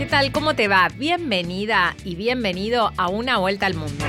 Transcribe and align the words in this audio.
¿Qué 0.00 0.06
tal? 0.06 0.32
¿Cómo 0.32 0.56
te 0.56 0.66
va? 0.66 0.88
Bienvenida 0.96 1.94
y 2.06 2.14
bienvenido 2.14 2.90
a 2.96 3.10
Una 3.10 3.36
Vuelta 3.36 3.66
al 3.66 3.74
Mundo. 3.74 4.02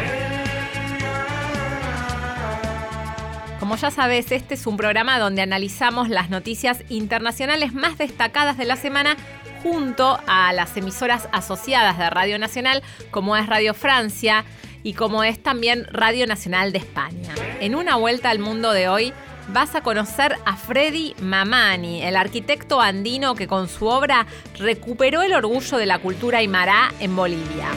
Como 3.60 3.76
ya 3.76 3.92
sabes, 3.92 4.32
este 4.32 4.54
es 4.54 4.68
un 4.68 4.78
programa 4.78 5.20
donde 5.20 5.42
analizamos 5.42 6.08
las 6.08 6.30
noticias 6.30 6.86
internacionales 6.88 7.74
más 7.74 7.98
destacadas 7.98 8.58
de 8.58 8.64
la 8.64 8.78
semana 8.78 9.18
junto 9.64 10.18
a 10.28 10.54
las 10.54 10.78
emisoras 10.78 11.28
asociadas 11.34 11.98
de 11.98 12.10
Radio 12.10 12.40
Nacional, 12.40 12.84
como 13.12 13.36
es 13.36 13.48
Radio 13.48 13.74
Francia 13.74 14.46
y 14.84 14.94
como 14.94 15.26
es 15.26 15.44
también 15.44 15.88
Radio 15.92 16.26
Nacional 16.26 16.72
de 16.72 16.78
España. 16.78 17.36
En 17.60 17.76
una 17.76 17.98
vuelta 17.98 18.30
al 18.30 18.40
mundo 18.40 18.72
de 18.72 18.88
hoy 18.88 19.14
vas 19.52 19.76
a 19.76 19.82
conocer 19.82 20.38
a 20.46 20.56
Freddy 20.56 21.14
Mamani, 21.22 22.04
el 22.04 22.16
arquitecto 22.16 22.80
andino 22.80 23.36
que 23.36 23.48
con 23.48 23.68
su 23.68 23.86
obra 23.86 24.26
recuperó 24.58 25.22
el 25.22 25.34
orgullo 25.34 25.78
de 25.78 25.86
la 25.86 26.00
cultura 26.00 26.40
aymara 26.40 26.94
en 27.00 27.16
Bolivia. 27.16 27.68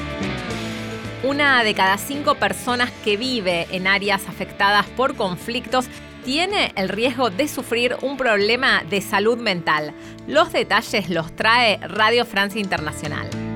Una 1.24 1.64
de 1.64 1.74
cada 1.74 1.98
cinco 1.98 2.36
personas 2.36 2.90
que 3.02 3.16
vive 3.16 3.66
en 3.70 3.86
áreas 3.86 4.28
afectadas 4.28 4.86
por 4.86 5.16
conflictos 5.16 5.86
tiene 6.24 6.72
el 6.76 6.88
riesgo 6.88 7.30
de 7.30 7.48
sufrir 7.48 7.96
un 8.02 8.16
problema 8.16 8.82
de 8.88 9.00
salud 9.00 9.38
mental. 9.38 9.94
Los 10.26 10.52
detalles 10.52 11.10
los 11.10 11.34
trae 11.34 11.78
Radio 11.82 12.24
Francia 12.24 12.60
Internacional. 12.60 13.53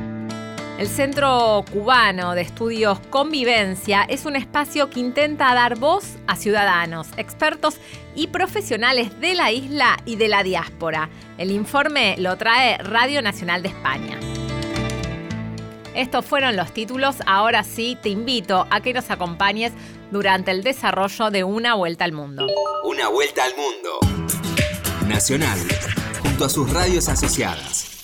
El 0.79 0.87
Centro 0.87 1.65
Cubano 1.73 2.37
de 2.37 2.43
Estudios 2.43 3.01
Convivencia 3.11 4.05
es 4.09 4.27
un 4.27 4.37
espacio 4.37 4.89
que 4.89 5.01
intenta 5.01 5.53
dar 5.53 5.77
voz 5.77 6.05
a 6.29 6.37
ciudadanos, 6.37 7.09
expertos 7.17 7.79
y 8.15 8.29
profesionales 8.29 9.21
de 9.21 9.35
la 9.35 9.51
isla 9.51 9.97
y 10.05 10.15
de 10.15 10.29
la 10.29 10.45
diáspora. 10.45 11.11
El 11.37 11.51
informe 11.51 12.15
lo 12.19 12.39
trae 12.39 12.79
Radio 12.79 13.23
Nacional 13.23 13.61
de 13.63 13.71
España. 13.71 14.21
Estos 15.97 16.25
fueron 16.25 16.55
los 16.55 16.73
títulos, 16.73 17.17
ahora 17.27 17.65
sí 17.65 17.99
te 18.01 18.11
invito 18.11 18.69
a 18.71 18.81
que 18.81 18.95
nos 18.95 19.11
acompañes 19.11 19.73
durante 20.13 20.53
el 20.53 20.63
desarrollo 20.63 21.33
de 21.33 21.43
Una 21.43 21.75
Vuelta 21.75 22.05
al 22.05 22.13
Mundo. 22.13 22.47
Una 22.85 23.09
Vuelta 23.09 23.43
al 23.43 23.53
Mundo. 23.57 25.09
Nacional, 25.09 25.59
junto 26.23 26.45
a 26.45 26.49
sus 26.49 26.73
radios 26.73 27.09
asociadas. 27.09 27.98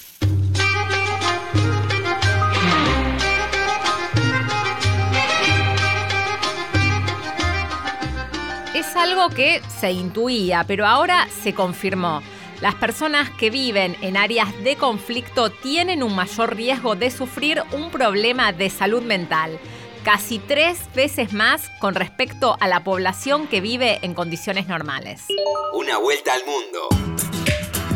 Algo 8.96 9.28
que 9.28 9.60
se 9.80 9.92
intuía, 9.92 10.64
pero 10.66 10.86
ahora 10.86 11.28
se 11.42 11.52
confirmó. 11.52 12.22
Las 12.60 12.74
personas 12.74 13.28
que 13.30 13.50
viven 13.50 13.96
en 14.00 14.16
áreas 14.16 14.48
de 14.62 14.76
conflicto 14.76 15.50
tienen 15.50 16.02
un 16.02 16.14
mayor 16.14 16.54
riesgo 16.54 16.94
de 16.94 17.10
sufrir 17.10 17.62
un 17.72 17.90
problema 17.90 18.52
de 18.52 18.70
salud 18.70 19.02
mental, 19.02 19.58
casi 20.04 20.38
tres 20.38 20.78
veces 20.94 21.32
más 21.32 21.68
con 21.80 21.94
respecto 21.94 22.56
a 22.60 22.68
la 22.68 22.84
población 22.84 23.48
que 23.48 23.60
vive 23.60 23.98
en 24.02 24.14
condiciones 24.14 24.68
normales. 24.68 25.26
Una 25.72 25.98
vuelta 25.98 26.32
al 26.32 26.44
mundo. 26.46 26.88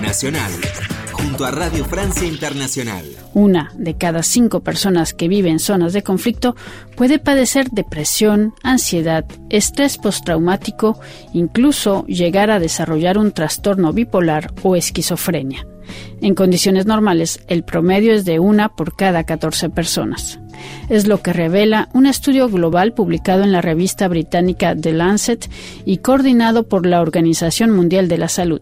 Nacional 0.00 0.52
a 1.44 1.50
Radio 1.50 1.84
Francia 1.84 2.26
Internacional. 2.26 3.04
Una 3.32 3.70
de 3.76 3.94
cada 3.94 4.22
cinco 4.22 4.60
personas 4.60 5.14
que 5.14 5.28
viven 5.28 5.52
en 5.52 5.58
zonas 5.58 5.92
de 5.92 6.02
conflicto 6.02 6.56
puede 6.96 7.18
padecer 7.18 7.70
depresión, 7.70 8.54
ansiedad, 8.62 9.24
estrés 9.48 9.98
postraumático, 9.98 10.98
incluso 11.32 12.04
llegar 12.06 12.50
a 12.50 12.58
desarrollar 12.58 13.18
un 13.18 13.32
trastorno 13.32 13.92
bipolar 13.92 14.52
o 14.62 14.74
esquizofrenia. 14.74 15.66
En 16.20 16.34
condiciones 16.34 16.86
normales, 16.86 17.40
el 17.46 17.62
promedio 17.62 18.14
es 18.14 18.24
de 18.24 18.40
una 18.40 18.68
por 18.68 18.96
cada 18.96 19.24
14 19.24 19.70
personas. 19.70 20.40
Es 20.88 21.06
lo 21.06 21.22
que 21.22 21.32
revela 21.32 21.88
un 21.92 22.06
estudio 22.06 22.48
global 22.48 22.92
publicado 22.92 23.44
en 23.44 23.52
la 23.52 23.62
revista 23.62 24.08
británica 24.08 24.74
The 24.74 24.92
Lancet 24.92 25.48
y 25.84 25.98
coordinado 25.98 26.68
por 26.68 26.84
la 26.84 27.00
Organización 27.00 27.70
Mundial 27.70 28.08
de 28.08 28.18
la 28.18 28.28
Salud. 28.28 28.60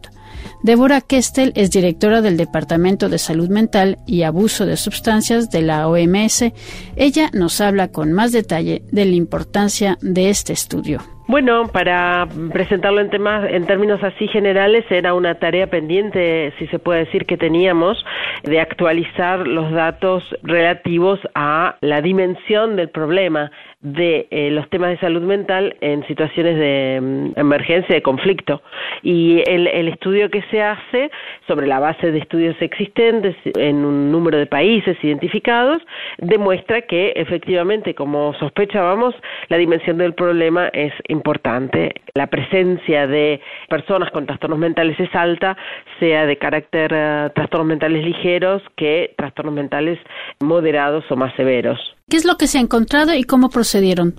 Débora 0.62 1.00
Kestel 1.00 1.52
es 1.54 1.70
directora 1.70 2.22
del 2.22 2.36
Departamento 2.36 3.08
de 3.08 3.18
Salud 3.18 3.48
Mental 3.48 3.98
y 4.06 4.22
Abuso 4.22 4.66
de 4.66 4.76
Sustancias 4.76 5.50
de 5.50 5.62
la 5.62 5.88
OMS. 5.88 6.52
Ella 6.96 7.30
nos 7.32 7.60
habla 7.60 7.88
con 7.88 8.12
más 8.12 8.32
detalle 8.32 8.82
de 8.90 9.04
la 9.04 9.14
importancia 9.14 9.98
de 10.00 10.30
este 10.30 10.52
estudio. 10.52 11.15
Bueno, 11.28 11.66
para 11.72 12.28
presentarlo 12.52 13.00
en 13.00 13.10
temas, 13.10 13.50
en 13.50 13.66
términos 13.66 14.00
así 14.04 14.28
generales, 14.28 14.84
era 14.90 15.12
una 15.12 15.34
tarea 15.34 15.66
pendiente, 15.66 16.52
si 16.56 16.68
se 16.68 16.78
puede 16.78 17.00
decir, 17.00 17.26
que 17.26 17.36
teníamos 17.36 18.04
de 18.44 18.60
actualizar 18.60 19.44
los 19.44 19.72
datos 19.72 20.22
relativos 20.44 21.18
a 21.34 21.78
la 21.80 22.00
dimensión 22.00 22.76
del 22.76 22.90
problema 22.90 23.50
de 23.80 24.26
eh, 24.30 24.50
los 24.50 24.68
temas 24.70 24.90
de 24.90 24.98
salud 24.98 25.22
mental 25.22 25.76
en 25.80 26.06
situaciones 26.06 26.56
de 26.58 27.00
mm, 27.00 27.38
emergencia, 27.38 27.94
de 27.94 28.02
conflicto. 28.02 28.62
Y 29.02 29.42
el, 29.46 29.66
el, 29.68 29.88
estudio 29.88 30.30
que 30.30 30.42
se 30.50 30.62
hace 30.62 31.10
sobre 31.46 31.66
la 31.66 31.78
base 31.78 32.10
de 32.10 32.18
estudios 32.18 32.56
existentes 32.60 33.36
en 33.56 33.84
un 33.84 34.10
número 34.10 34.38
de 34.38 34.46
países 34.46 34.96
identificados 35.02 35.82
demuestra 36.18 36.82
que 36.82 37.12
efectivamente, 37.16 37.94
como 37.94 38.34
sospechábamos, 38.34 39.14
la 39.48 39.56
dimensión 39.56 39.98
del 39.98 40.14
problema 40.14 40.68
es 40.68 40.92
importante. 41.16 41.94
La 42.14 42.28
presencia 42.28 43.06
de 43.06 43.40
personas 43.68 44.10
con 44.12 44.26
trastornos 44.26 44.58
mentales 44.58 44.98
es 45.00 45.14
alta, 45.14 45.56
sea 45.98 46.26
de 46.26 46.38
carácter 46.38 46.92
uh, 46.92 47.30
trastornos 47.34 47.66
mentales 47.66 48.04
ligeros 48.04 48.62
que 48.76 49.14
trastornos 49.16 49.54
mentales 49.54 49.98
moderados 50.40 51.04
o 51.10 51.16
más 51.16 51.34
severos. 51.36 51.78
¿Qué 52.08 52.16
es 52.16 52.24
lo 52.24 52.36
que 52.36 52.46
se 52.46 52.58
ha 52.58 52.60
encontrado 52.60 53.14
y 53.14 53.24
cómo 53.24 53.48
procedieron? 53.48 54.14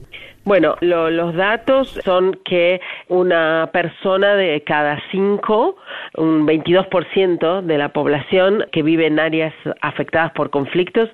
Bueno, 0.48 0.78
lo, 0.80 1.10
los 1.10 1.36
datos 1.36 1.90
son 2.06 2.40
que 2.46 2.80
una 3.10 3.70
persona 3.74 4.36
de 4.36 4.62
cada 4.62 4.98
cinco, 5.12 5.76
un 6.16 6.48
22% 6.48 7.64
de 7.64 7.78
la 7.78 7.90
población 7.90 8.64
que 8.72 8.82
vive 8.82 9.08
en 9.08 9.20
áreas 9.20 9.54
afectadas 9.82 10.32
por 10.32 10.50
conflictos, 10.50 11.10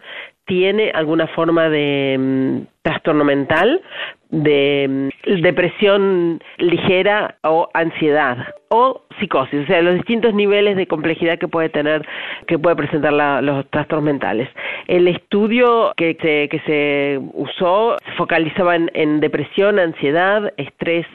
tiene 0.46 0.92
alguna 0.94 1.26
forma 1.26 1.68
de 1.68 2.16
mm, 2.20 2.58
trastorno 2.84 3.24
mental, 3.24 3.82
de 4.30 5.10
mm, 5.26 5.42
depresión 5.42 6.40
ligera 6.60 7.38
o 7.42 7.70
ansiedad 7.74 8.38
o 8.75 9.01
psicosis, 9.19 9.63
o 9.63 9.67
sea, 9.67 9.84
los 9.84 9.94
distintos 9.94 10.34
niveles 10.34 10.75
de 10.75 10.88
complejidad 10.88 11.38
que 11.38 11.47
puede 11.47 11.69
tener, 11.69 12.03
que 12.47 12.57
puede 12.57 12.75
presentar 12.75 13.13
la, 13.13 13.39
los 13.39 13.69
trastornos 13.69 14.03
mentales. 14.03 14.50
El 14.88 15.07
estudio 15.07 15.94
que 15.95 16.17
se, 16.19 16.50
que 16.50 16.59
se 16.66 17.19
usó 17.34 17.97
se 18.03 18.11
focalizaba 18.13 18.75
en, 18.75 18.89
en 18.95 19.19
depresión, 19.19 19.78
ansiedad, 19.78 20.51
estrés, 20.57 21.06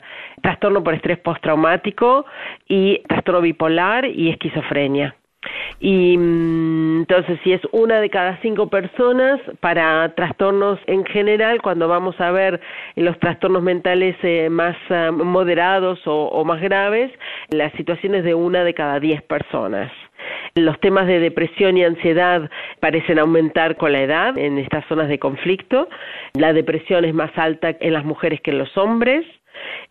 trastorno 0.41 0.85
por 0.85 0.95
estrés 0.95 1.19
postraumático 1.19 2.27
y 2.69 3.01
trastorno 3.09 3.41
bipolar 3.41 4.07
y 4.07 4.31
esquizofrenia. 4.31 5.17
Y 5.81 6.17
mm, 6.17 7.01
entonces, 7.01 7.39
si 7.45 7.53
es 7.53 7.61
una 7.73 8.01
de 8.01 8.11
cada 8.11 8.41
cinco 8.43 8.69
personas, 8.69 9.41
para 9.61 10.15
trastornos 10.15 10.79
en 10.87 11.05
general, 11.05 11.63
cuando 11.63 11.89
vamos 11.89 12.21
a 12.21 12.31
ver 12.31 12.61
los 12.97 13.19
trastornos 13.21 13.63
mentales 13.63 14.17
eh, 14.23 14.49
más 14.51 14.77
uh, 14.91 15.13
moderados 15.13 16.07
o, 16.07 16.27
o 16.29 16.45
más 16.45 16.61
graves, 16.61 17.13
la 17.51 17.71
situación 17.73 18.15
es 18.15 18.25
de 18.25 18.35
una 18.35 18.65
de 18.65 18.75
cada 18.75 19.01
diez 19.01 19.23
personas. 19.23 19.91
Los 20.55 20.79
temas 20.81 21.07
de 21.07 21.21
depresión 21.21 21.77
y 21.77 21.85
ansiedad 21.85 22.51
parecen 22.81 23.19
aumentar 23.19 23.77
con 23.77 23.93
la 23.93 24.03
edad 24.03 24.37
en 24.37 24.59
estas 24.59 24.85
zonas 24.87 25.09
de 25.09 25.19
conflicto. 25.19 25.89
La 26.35 26.53
depresión 26.53 27.05
es 27.05 27.15
más 27.15 27.31
alta 27.37 27.77
en 27.81 27.93
las 27.93 28.05
mujeres 28.05 28.41
que 28.41 28.51
en 28.51 28.59
los 28.59 28.77
hombres. 28.77 29.25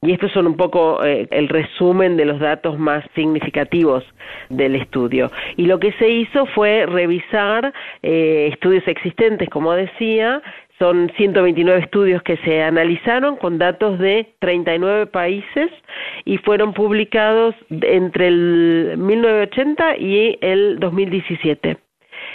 Y 0.02 0.12
estos 0.12 0.32
son 0.32 0.48
un 0.48 0.58
poco 0.58 1.04
eh, 1.04 1.28
el 1.32 1.50
resumen 1.50 2.18
de 2.18 2.26
los 2.26 2.40
datos 2.40 2.78
más 2.78 3.04
significativos 3.16 4.04
del 4.50 4.76
estudio. 4.76 5.32
Y 5.56 5.66
lo 5.66 5.80
que 5.80 5.92
se 5.94 6.10
hizo 6.10 6.46
fue 6.48 6.86
revisar 6.86 7.74
eh, 8.04 8.50
estudios 8.52 8.88
existentes, 8.88 9.50
como 9.50 9.74
decía, 9.74 10.42
son 10.80 11.12
129 11.18 11.80
estudios 11.80 12.22
que 12.22 12.38
se 12.38 12.62
analizaron 12.62 13.38
con 13.38 13.58
datos 13.58 13.98
de 13.98 14.34
39 14.40 15.08
países 15.08 15.72
y 16.24 16.38
fueron 16.38 16.74
publicados 16.74 17.56
entre 17.70 18.28
el 18.28 18.96
1980 18.98 19.98
y 19.98 20.38
el 20.42 20.80
2017 20.80 21.87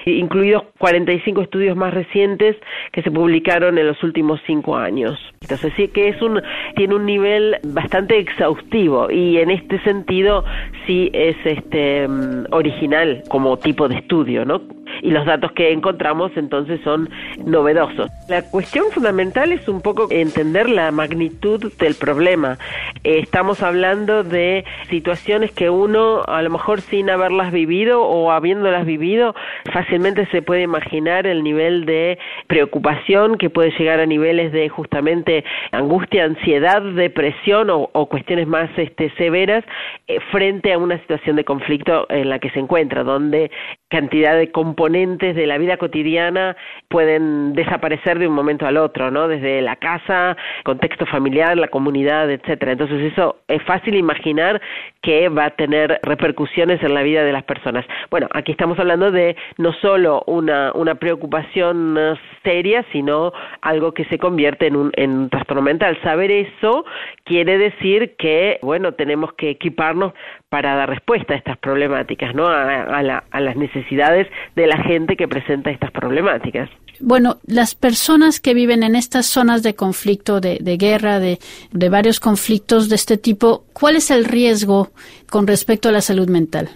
incluidos 0.07 0.65
45 0.79 1.43
estudios 1.43 1.77
más 1.77 1.95
recientes 1.95 2.57
que 2.93 3.03
se 3.03 3.11
publicaron 3.11 3.79
en 3.79 3.87
los 3.87 4.03
últimos 4.03 4.41
cinco 4.47 4.77
años. 4.77 5.19
Entonces 5.41 5.73
sí 5.77 5.89
que 5.89 6.09
es 6.09 6.21
un 6.23 6.41
tiene 6.77 6.95
un 6.95 7.07
nivel 7.07 7.57
bastante 7.65 8.19
exhaustivo 8.19 9.11
y 9.11 9.39
en 9.39 9.51
este 9.51 9.79
sentido 9.81 10.45
sí 10.87 11.11
es 11.13 11.37
este 11.45 12.09
mm, 12.09 12.47
original 12.53 13.23
como 13.29 13.57
tipo 13.57 13.89
de 13.89 13.97
estudio, 13.97 14.45
¿no? 14.45 14.63
Y 15.01 15.11
los 15.11 15.25
datos 15.27 15.53
que 15.53 15.73
encontramos 15.73 16.33
entonces 16.37 16.81
son 16.83 17.09
novedosos. 17.45 18.11
La 18.29 18.43
cuestión 18.43 18.87
fundamental 18.93 19.53
es 19.53 19.69
un 19.69 19.81
poco 19.81 20.09
entender 20.11 20.69
la 20.69 20.91
magnitud 20.91 21.73
del 21.79 21.95
problema. 21.95 22.59
Estamos 23.05 23.63
hablando 23.63 24.25
de 24.25 24.65
situaciones 24.91 25.53
que 25.53 25.71
uno, 25.71 26.23
a 26.27 26.43
lo 26.43 26.51
mejor 26.51 26.81
sin 26.81 27.11
haberlas 27.11 27.53
vivido 27.53 28.03
o 28.03 28.31
habiéndolas 28.31 28.87
vivido, 28.87 29.35
fácilmente 29.73 30.27
se 30.27 30.43
puede 30.43 30.63
imaginar 30.63 31.27
el 31.27 31.43
nivel 31.43 31.85
de 31.85 32.19
preocupación 32.47 33.39
que 33.39 33.51
puede 33.51 33.71
llegar 33.79 34.01
a 34.01 34.07
niveles 34.07 34.53
de 34.53 34.69
justamente 34.69 35.45
angustia, 35.71 36.25
ansiedad, 36.25 36.83
depresión 36.83 37.69
o, 37.71 38.07
cuestiones 38.07 38.47
más 38.47 38.71
este, 38.77 39.11
severas 39.17 39.65
eh, 40.07 40.19
frente 40.31 40.73
a 40.73 40.79
una 40.79 40.99
situación 40.99 41.37
de 41.37 41.45
conflicto 41.45 42.07
en 42.11 42.29
la 42.29 42.39
que 42.39 42.51
se 42.51 42.59
encuentra, 42.59 43.05
donde 43.05 43.51
cantidad 43.93 44.35
de 44.39 44.51
componentes 44.51 45.37
de 45.37 45.47
la 45.47 45.59
vida 45.59 45.77
cotidiana 45.77 46.57
pueden 46.89 47.53
desaparecer 47.53 48.19
de 48.19 48.27
un 48.27 48.33
momento 48.33 48.67
al 48.67 48.79
otro, 48.79 49.11
¿no? 49.11 49.29
Desde 49.29 49.61
la 49.61 49.77
casa, 49.77 50.35
contexto 50.65 51.05
familiar, 51.05 51.59
la 51.59 51.69
comunidad, 51.69 52.31
etcétera. 52.31 52.73
Entonces 52.73 53.13
eso 53.13 53.37
es 53.49 53.63
fácil 53.65 53.95
imaginar 53.95 54.63
que 55.03 55.29
va 55.29 55.45
a 55.45 55.51
tener 55.51 56.01
repercusiones 56.05 56.83
en 56.83 56.95
la 56.95 57.03
vida 57.03 57.23
de 57.23 57.33
las 57.33 57.43
personas. 57.43 57.85
Bueno, 58.11 58.29
aquí 58.33 58.53
estamos 58.53 58.79
hablando 58.79 59.11
de 59.11 59.37
no 59.59 59.75
solo 59.75 60.23
una, 60.27 60.73
una 60.75 60.95
preocupación 60.95 61.99
seria, 62.43 62.87
sino 62.93 63.35
algo 63.61 63.93
que 63.93 64.07
se 64.07 64.19
convierte 64.19 64.69
en 64.69 64.77
un, 64.77 64.91
en 64.97 65.11
un 65.11 65.29
trastorno 65.29 65.61
mental. 65.61 65.99
Saber 66.03 66.31
eso 66.31 66.87
quiere 67.25 67.59
decir 67.59 68.15
que, 68.17 68.59
bueno, 68.63 68.93
tenemos 68.93 69.35
que 69.35 69.51
equiparnos 69.51 70.15
para 70.53 70.75
dar 70.75 70.91
respuesta 70.91 71.33
a 71.33 71.39
estas 71.39 71.57
problemáticas, 71.57 72.35
¿no? 72.35 72.47
A, 72.47 73.03
las 73.03 73.57
necesidades 73.57 74.29
de 74.55 74.67
la 74.67 74.77
gente 74.83 75.17
que 75.17 75.27
presenta 75.27 75.71
estas 75.71 75.91
problemáticas. 75.93 76.69
Bueno, 77.01 77.37
las 77.47 77.75
personas 77.75 78.39
que 78.39 78.53
viven 78.53 78.83
en 78.83 78.95
estas 78.95 79.25
zonas 79.25 79.63
de 79.63 79.75
conflicto, 79.75 80.41
de, 80.41 80.59
guerra, 80.77 81.21
de, 81.21 81.39
de 81.71 81.89
varios 81.89 82.21
conflictos 82.21 82.91
de 82.91 82.97
este 82.97 83.17
tipo, 83.17 83.65
¿cuál 83.73 83.97
es 83.97 84.11
el 84.11 84.27
riesgo 84.27 84.89
con 85.31 85.47
respecto 85.47 85.89
a 85.89 85.93
la 85.93 86.03
salud 86.03 86.29
mental? 86.29 86.69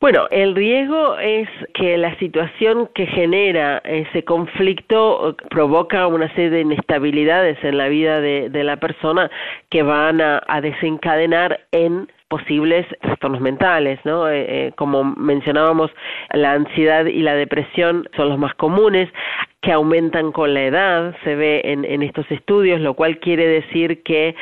Bueno, 0.00 0.28
el 0.30 0.54
riesgo 0.54 1.18
es 1.18 1.48
que 1.74 1.96
la 1.96 2.16
situación 2.18 2.88
que 2.94 3.06
genera 3.06 3.78
ese 3.78 4.22
conflicto 4.22 5.34
provoca 5.50 6.06
una 6.06 6.28
serie 6.34 6.50
de 6.50 6.60
inestabilidades 6.60 7.58
en 7.64 7.78
la 7.78 7.88
vida 7.88 8.20
de, 8.20 8.64
la 8.64 8.76
persona 8.76 9.28
que 9.70 9.82
van 9.82 10.20
a 10.20 10.60
desencadenar 10.60 11.60
en 11.72 12.06
posibles 12.34 12.84
trastornos 13.00 13.40
mentales, 13.40 14.00
¿no? 14.04 14.28
Eh, 14.28 14.44
eh, 14.48 14.72
como 14.74 15.04
mencionábamos, 15.04 15.92
la 16.32 16.50
ansiedad 16.50 17.06
y 17.06 17.20
la 17.20 17.34
depresión 17.34 18.08
son 18.16 18.28
los 18.28 18.38
más 18.40 18.52
comunes 18.54 19.08
que 19.60 19.70
aumentan 19.70 20.32
con 20.32 20.52
la 20.52 20.64
edad, 20.64 21.14
se 21.22 21.36
ve 21.36 21.60
en, 21.62 21.84
en 21.84 22.02
estos 22.02 22.28
estudios, 22.32 22.80
lo 22.80 22.94
cual 22.94 23.20
quiere 23.20 23.46
decir 23.46 24.02
que 24.02 24.34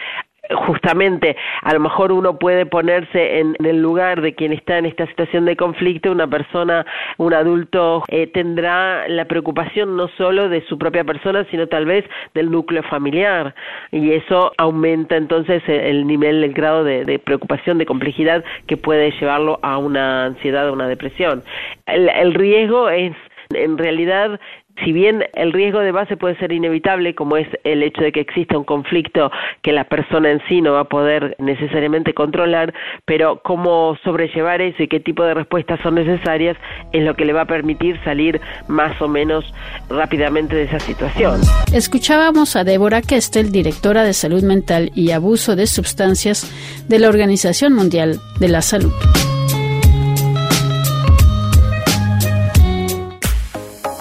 justamente 0.50 1.36
a 1.62 1.72
lo 1.72 1.80
mejor 1.80 2.10
uno 2.10 2.38
puede 2.38 2.66
ponerse 2.66 3.38
en, 3.38 3.54
el 3.64 3.80
lugar 3.80 4.20
de 4.20 4.34
quien 4.34 4.52
está 4.52 4.78
en 4.78 4.86
esta 4.86 5.06
situación 5.06 5.44
de 5.44 5.56
conflicto, 5.56 6.10
una 6.10 6.26
persona, 6.26 6.84
un 7.18 7.32
adulto 7.32 8.02
eh, 8.08 8.26
tendrá 8.26 9.06
la 9.08 9.26
preocupación 9.26 9.96
no 9.96 10.08
solo 10.08 10.48
de 10.48 10.62
su 10.66 10.78
propia 10.78 11.04
persona, 11.04 11.46
sino 11.50 11.68
tal 11.68 11.86
vez 11.86 12.04
del 12.34 12.50
núcleo 12.50 12.82
familiar 12.82 13.54
y 13.92 14.12
eso 14.12 14.52
aumenta 14.58 15.16
entonces 15.16 15.62
el 15.68 16.06
nivel, 16.06 16.42
el 16.42 16.52
grado 16.52 16.82
de, 16.82 17.04
de 17.04 17.18
preocupación, 17.18 17.78
de 17.78 17.86
complejidad 17.86 18.44
que 18.66 18.76
puede 18.76 19.12
llevarlo 19.12 19.60
a 19.62 19.78
una 19.78 20.24
ansiedad 20.24 20.68
o 20.68 20.72
una 20.72 20.88
depresión. 20.88 21.42
El, 21.86 22.08
el 22.08 22.34
riesgo 22.34 22.88
es 22.88 23.14
en 23.54 23.78
realidad 23.78 24.40
si 24.84 24.92
bien 24.92 25.24
el 25.34 25.52
riesgo 25.52 25.80
de 25.80 25.92
base 25.92 26.16
puede 26.16 26.36
ser 26.38 26.52
inevitable, 26.52 27.14
como 27.14 27.36
es 27.36 27.46
el 27.64 27.82
hecho 27.82 28.02
de 28.02 28.12
que 28.12 28.20
exista 28.20 28.56
un 28.56 28.64
conflicto 28.64 29.30
que 29.62 29.72
la 29.72 29.84
persona 29.84 30.30
en 30.30 30.40
sí 30.48 30.60
no 30.60 30.72
va 30.72 30.80
a 30.80 30.84
poder 30.84 31.36
necesariamente 31.38 32.14
controlar, 32.14 32.72
pero 33.04 33.40
cómo 33.42 33.96
sobrellevar 34.02 34.60
eso 34.60 34.82
y 34.82 34.88
qué 34.88 35.00
tipo 35.00 35.22
de 35.24 35.34
respuestas 35.34 35.80
son 35.80 35.94
necesarias 35.96 36.56
es 36.92 37.04
lo 37.04 37.14
que 37.14 37.24
le 37.24 37.32
va 37.32 37.42
a 37.42 37.46
permitir 37.46 37.98
salir 38.04 38.40
más 38.68 39.00
o 39.00 39.08
menos 39.08 39.44
rápidamente 39.88 40.56
de 40.56 40.64
esa 40.64 40.80
situación. 40.80 41.40
Escuchábamos 41.72 42.56
a 42.56 42.64
Débora 42.64 43.02
Kestel, 43.02 43.52
directora 43.52 44.04
de 44.04 44.12
Salud 44.12 44.42
Mental 44.42 44.90
y 44.94 45.10
Abuso 45.10 45.56
de 45.56 45.66
Sustancias 45.66 46.50
de 46.88 46.98
la 46.98 47.08
Organización 47.08 47.74
Mundial 47.74 48.18
de 48.40 48.48
la 48.48 48.62
Salud. 48.62 48.92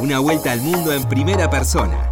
Una 0.01 0.17
vuelta 0.17 0.51
al 0.51 0.61
mundo 0.61 0.91
en 0.91 1.07
primera 1.07 1.47
persona. 1.47 2.11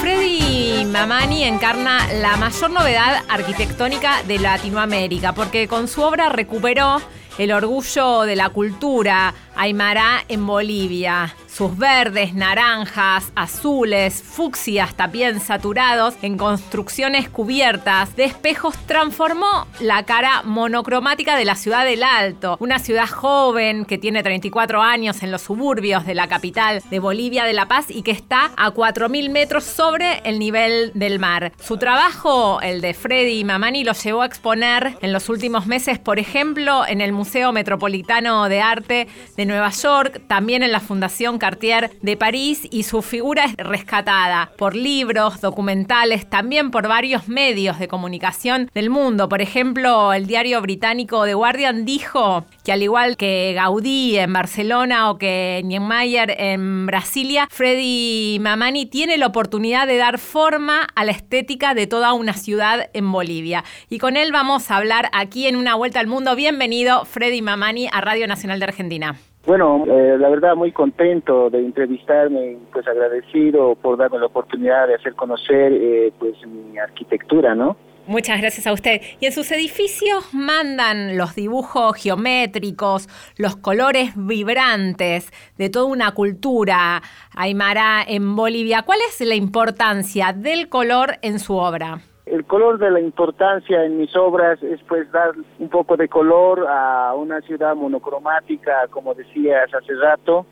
Freddy 0.00 0.86
Mamani 0.86 1.44
encarna 1.44 2.10
la 2.14 2.38
mayor 2.38 2.70
novedad 2.70 3.24
arquitectónica 3.28 4.22
de 4.22 4.38
Latinoamérica, 4.38 5.34
porque 5.34 5.68
con 5.68 5.86
su 5.86 6.00
obra 6.00 6.30
recuperó 6.30 7.02
el 7.36 7.52
orgullo 7.52 8.22
de 8.22 8.36
la 8.36 8.48
cultura 8.48 9.34
aymara 9.54 10.24
en 10.28 10.46
Bolivia 10.46 11.36
sus 11.58 11.76
verdes, 11.76 12.34
naranjas, 12.34 13.32
azules, 13.34 14.22
fucsias 14.22 14.94
también 14.94 15.40
saturados 15.40 16.14
en 16.22 16.38
construcciones 16.38 17.28
cubiertas 17.28 18.14
de 18.14 18.26
espejos 18.26 18.76
transformó 18.86 19.66
la 19.80 20.04
cara 20.04 20.42
monocromática 20.44 21.36
de 21.36 21.44
la 21.44 21.56
ciudad 21.56 21.84
del 21.84 22.04
Alto, 22.04 22.56
una 22.60 22.78
ciudad 22.78 23.08
joven 23.08 23.86
que 23.86 23.98
tiene 23.98 24.22
34 24.22 24.80
años 24.80 25.24
en 25.24 25.32
los 25.32 25.42
suburbios 25.42 26.06
de 26.06 26.14
la 26.14 26.28
capital 26.28 26.80
de 26.90 27.00
Bolivia 27.00 27.42
de 27.42 27.54
La 27.54 27.66
Paz 27.66 27.86
y 27.88 28.02
que 28.02 28.12
está 28.12 28.52
a 28.56 28.70
4.000 28.72 29.28
metros 29.28 29.64
sobre 29.64 30.20
el 30.24 30.38
nivel 30.38 30.92
del 30.94 31.18
mar. 31.18 31.50
Su 31.60 31.76
trabajo, 31.76 32.60
el 32.60 32.80
de 32.80 32.94
Freddy 32.94 33.42
Mamani, 33.42 33.82
lo 33.82 33.94
llevó 33.94 34.22
a 34.22 34.26
exponer 34.26 34.96
en 35.00 35.12
los 35.12 35.28
últimos 35.28 35.66
meses, 35.66 35.98
por 35.98 36.20
ejemplo, 36.20 36.86
en 36.86 37.00
el 37.00 37.10
Museo 37.10 37.50
Metropolitano 37.50 38.48
de 38.48 38.60
Arte 38.60 39.08
de 39.36 39.44
Nueva 39.44 39.70
York, 39.70 40.22
también 40.28 40.62
en 40.62 40.70
la 40.70 40.78
Fundación 40.78 41.40
de 41.48 42.16
París 42.18 42.68
y 42.70 42.82
su 42.82 43.00
figura 43.00 43.46
es 43.46 43.56
rescatada 43.56 44.52
por 44.58 44.76
libros, 44.76 45.40
documentales, 45.40 46.28
también 46.28 46.70
por 46.70 46.86
varios 46.86 47.26
medios 47.26 47.78
de 47.78 47.88
comunicación 47.88 48.70
del 48.74 48.90
mundo. 48.90 49.30
Por 49.30 49.40
ejemplo, 49.40 50.12
el 50.12 50.26
diario 50.26 50.60
británico 50.60 51.24
The 51.24 51.32
Guardian 51.32 51.86
dijo 51.86 52.44
que 52.64 52.72
al 52.72 52.82
igual 52.82 53.16
que 53.16 53.54
Gaudí 53.54 54.18
en 54.18 54.32
Barcelona 54.32 55.10
o 55.10 55.16
que 55.16 55.62
Niemeyer 55.64 56.36
en 56.38 56.84
Brasilia, 56.84 57.48
Freddy 57.50 58.38
Mamani 58.40 58.84
tiene 58.84 59.16
la 59.16 59.26
oportunidad 59.26 59.86
de 59.86 59.96
dar 59.96 60.18
forma 60.18 60.86
a 60.94 61.04
la 61.04 61.12
estética 61.12 61.72
de 61.72 61.86
toda 61.86 62.12
una 62.12 62.34
ciudad 62.34 62.90
en 62.92 63.10
Bolivia. 63.10 63.64
Y 63.88 63.98
con 63.98 64.18
él 64.18 64.32
vamos 64.32 64.70
a 64.70 64.76
hablar 64.76 65.08
aquí 65.14 65.46
en 65.46 65.56
Una 65.56 65.74
Vuelta 65.76 65.98
al 65.98 66.08
Mundo. 66.08 66.36
Bienvenido, 66.36 67.06
Freddy 67.06 67.40
Mamani, 67.40 67.88
a 67.90 68.02
Radio 68.02 68.26
Nacional 68.26 68.58
de 68.58 68.64
Argentina. 68.66 69.18
Bueno, 69.48 69.82
eh, 69.86 70.18
la 70.18 70.28
verdad 70.28 70.54
muy 70.56 70.72
contento 70.72 71.48
de 71.48 71.60
entrevistarme, 71.60 72.58
pues 72.70 72.86
agradecido 72.86 73.76
por 73.76 73.96
darme 73.96 74.18
la 74.18 74.26
oportunidad 74.26 74.86
de 74.86 74.96
hacer 74.96 75.14
conocer 75.14 75.72
eh, 75.72 76.12
pues 76.18 76.34
mi 76.46 76.78
arquitectura, 76.78 77.54
¿no? 77.54 77.74
Muchas 78.06 78.42
gracias 78.42 78.66
a 78.66 78.74
usted. 78.74 79.00
Y 79.20 79.24
en 79.24 79.32
sus 79.32 79.50
edificios 79.50 80.34
mandan 80.34 81.16
los 81.16 81.34
dibujos 81.34 81.96
geométricos, 81.96 83.08
los 83.38 83.56
colores 83.56 84.10
vibrantes 84.16 85.30
de 85.56 85.70
toda 85.70 85.86
una 85.86 86.12
cultura 86.12 87.00
aymara 87.34 88.04
en 88.06 88.36
Bolivia. 88.36 88.82
¿Cuál 88.82 88.98
es 89.08 89.18
la 89.26 89.34
importancia 89.34 90.34
del 90.34 90.68
color 90.68 91.16
en 91.22 91.38
su 91.38 91.56
obra? 91.56 92.02
El 92.30 92.44
color 92.44 92.78
de 92.78 92.90
la 92.90 93.00
importancia 93.00 93.84
en 93.84 93.96
mis 93.96 94.14
obras 94.14 94.62
es 94.62 94.80
pues 94.82 95.10
dar 95.12 95.32
un 95.58 95.68
poco 95.68 95.96
de 95.96 96.08
color 96.08 96.66
a 96.68 97.14
una 97.14 97.40
ciudad 97.40 97.74
monocromática, 97.74 98.86
como 98.90 99.14
decías 99.14 99.72
hace 99.72 99.94
rato, 99.94 100.44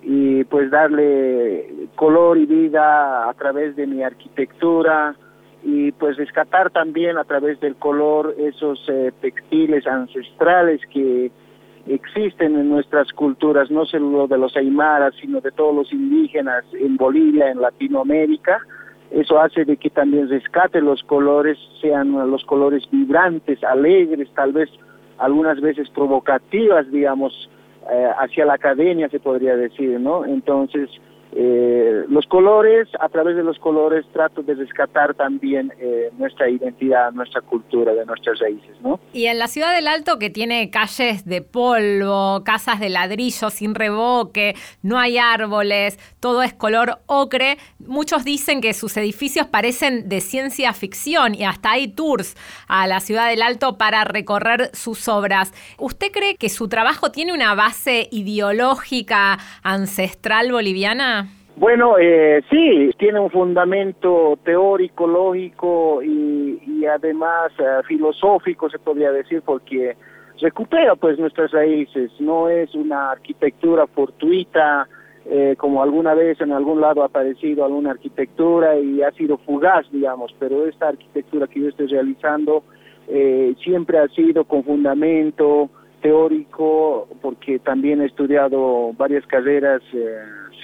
y 0.00 0.44
pues 0.44 0.70
darle 0.70 1.88
color 1.96 2.38
y 2.38 2.46
vida 2.46 3.28
a 3.28 3.34
través 3.34 3.74
de 3.74 3.86
mi 3.86 4.04
arquitectura 4.04 5.16
y 5.64 5.90
pues 5.92 6.16
rescatar 6.16 6.70
también 6.70 7.18
a 7.18 7.24
través 7.24 7.58
del 7.58 7.74
color 7.76 8.34
esos 8.38 8.78
eh, 8.88 9.12
textiles 9.20 9.86
ancestrales 9.86 10.80
que 10.92 11.32
existen 11.86 12.56
en 12.56 12.68
nuestras 12.68 13.10
culturas, 13.12 13.70
no 13.70 13.86
solo 13.86 14.28
de 14.28 14.38
los 14.38 14.56
aymaras, 14.56 15.14
sino 15.20 15.40
de 15.40 15.50
todos 15.50 15.74
los 15.74 15.92
indígenas 15.92 16.64
en 16.74 16.96
Bolivia, 16.96 17.50
en 17.50 17.60
Latinoamérica, 17.60 18.60
eso 19.10 19.38
hace 19.38 19.64
de 19.64 19.76
que 19.76 19.90
también 19.90 20.28
rescate 20.28 20.80
los 20.80 21.02
colores, 21.04 21.58
sean 21.80 22.12
los 22.30 22.44
colores 22.44 22.82
vibrantes, 22.90 23.62
alegres, 23.62 24.28
tal 24.34 24.52
vez 24.52 24.68
algunas 25.18 25.60
veces 25.60 25.88
provocativas, 25.90 26.90
digamos, 26.90 27.48
eh, 27.90 28.10
hacia 28.18 28.46
la 28.46 28.54
academia 28.54 29.08
se 29.08 29.20
podría 29.20 29.56
decir, 29.56 30.00
¿no? 30.00 30.24
Entonces, 30.24 30.88
eh, 31.36 32.04
los 32.08 32.26
colores, 32.26 32.88
a 33.00 33.08
través 33.08 33.34
de 33.34 33.42
los 33.42 33.58
colores 33.58 34.04
trato 34.12 34.42
de 34.42 34.54
rescatar 34.54 35.14
también 35.14 35.72
eh, 35.80 36.10
nuestra 36.16 36.48
identidad, 36.48 37.10
nuestra 37.12 37.40
cultura, 37.40 37.92
de 37.92 38.06
nuestras 38.06 38.38
raíces, 38.38 38.80
¿no? 38.82 39.00
Y 39.12 39.26
en 39.26 39.38
la 39.40 39.48
ciudad 39.48 39.74
del 39.74 39.88
Alto, 39.88 40.18
que 40.20 40.30
tiene 40.30 40.70
calles 40.70 41.24
de 41.24 41.42
polvo, 41.42 42.44
casas 42.44 42.78
de 42.78 42.88
ladrillo 42.88 43.50
sin 43.50 43.74
revoque, 43.74 44.54
no 44.82 44.98
hay 44.98 45.18
árboles, 45.18 45.98
todo 46.20 46.42
es 46.42 46.54
color 46.54 46.98
ocre, 47.06 47.58
muchos 47.80 48.24
dicen 48.24 48.60
que 48.60 48.72
sus 48.72 48.96
edificios 48.96 49.48
parecen 49.48 50.08
de 50.08 50.20
ciencia 50.20 50.72
ficción 50.72 51.34
y 51.34 51.44
hasta 51.44 51.72
hay 51.72 51.88
tours 51.88 52.36
a 52.68 52.86
la 52.86 53.00
ciudad 53.00 53.28
del 53.28 53.42
Alto 53.42 53.76
para 53.76 54.04
recorrer 54.04 54.70
sus 54.72 55.08
obras. 55.08 55.52
¿Usted 55.78 56.12
cree 56.12 56.36
que 56.36 56.48
su 56.48 56.68
trabajo 56.68 57.10
tiene 57.10 57.32
una 57.32 57.54
base 57.56 58.08
ideológica 58.12 59.38
ancestral 59.62 60.52
boliviana? 60.52 61.23
Bueno, 61.56 61.96
eh, 62.00 62.42
sí, 62.50 62.90
tiene 62.98 63.20
un 63.20 63.30
fundamento 63.30 64.36
teórico, 64.44 65.06
lógico 65.06 66.02
y, 66.02 66.84
además 66.84 67.52
eh, 67.58 67.80
filosófico, 67.86 68.68
se 68.68 68.78
podría 68.78 69.12
decir, 69.12 69.40
porque 69.42 69.96
recupera 70.40 70.96
pues 70.96 71.18
nuestras 71.18 71.52
raíces, 71.52 72.10
no 72.18 72.48
es 72.48 72.74
una 72.74 73.12
arquitectura 73.12 73.86
fortuita, 73.86 74.88
eh, 75.26 75.54
como 75.56 75.82
alguna 75.82 76.12
vez 76.12 76.38
en 76.40 76.52
algún 76.52 76.80
lado 76.80 77.02
ha 77.02 77.06
aparecido 77.06 77.64
alguna 77.64 77.92
arquitectura 77.92 78.76
y 78.76 79.02
ha 79.02 79.10
sido 79.12 79.38
fugaz, 79.38 79.90
digamos, 79.90 80.34
pero 80.38 80.66
esta 80.66 80.88
arquitectura 80.88 81.46
que 81.46 81.60
yo 81.60 81.68
estoy 81.68 81.86
realizando 81.86 82.64
eh, 83.08 83.54
siempre 83.62 83.98
ha 83.98 84.08
sido 84.08 84.44
con 84.44 84.64
fundamento 84.64 85.70
teórico, 86.02 87.08
porque 87.22 87.58
también 87.60 88.02
he 88.02 88.06
estudiado 88.06 88.92
varias 88.98 89.24
carreras 89.26 89.80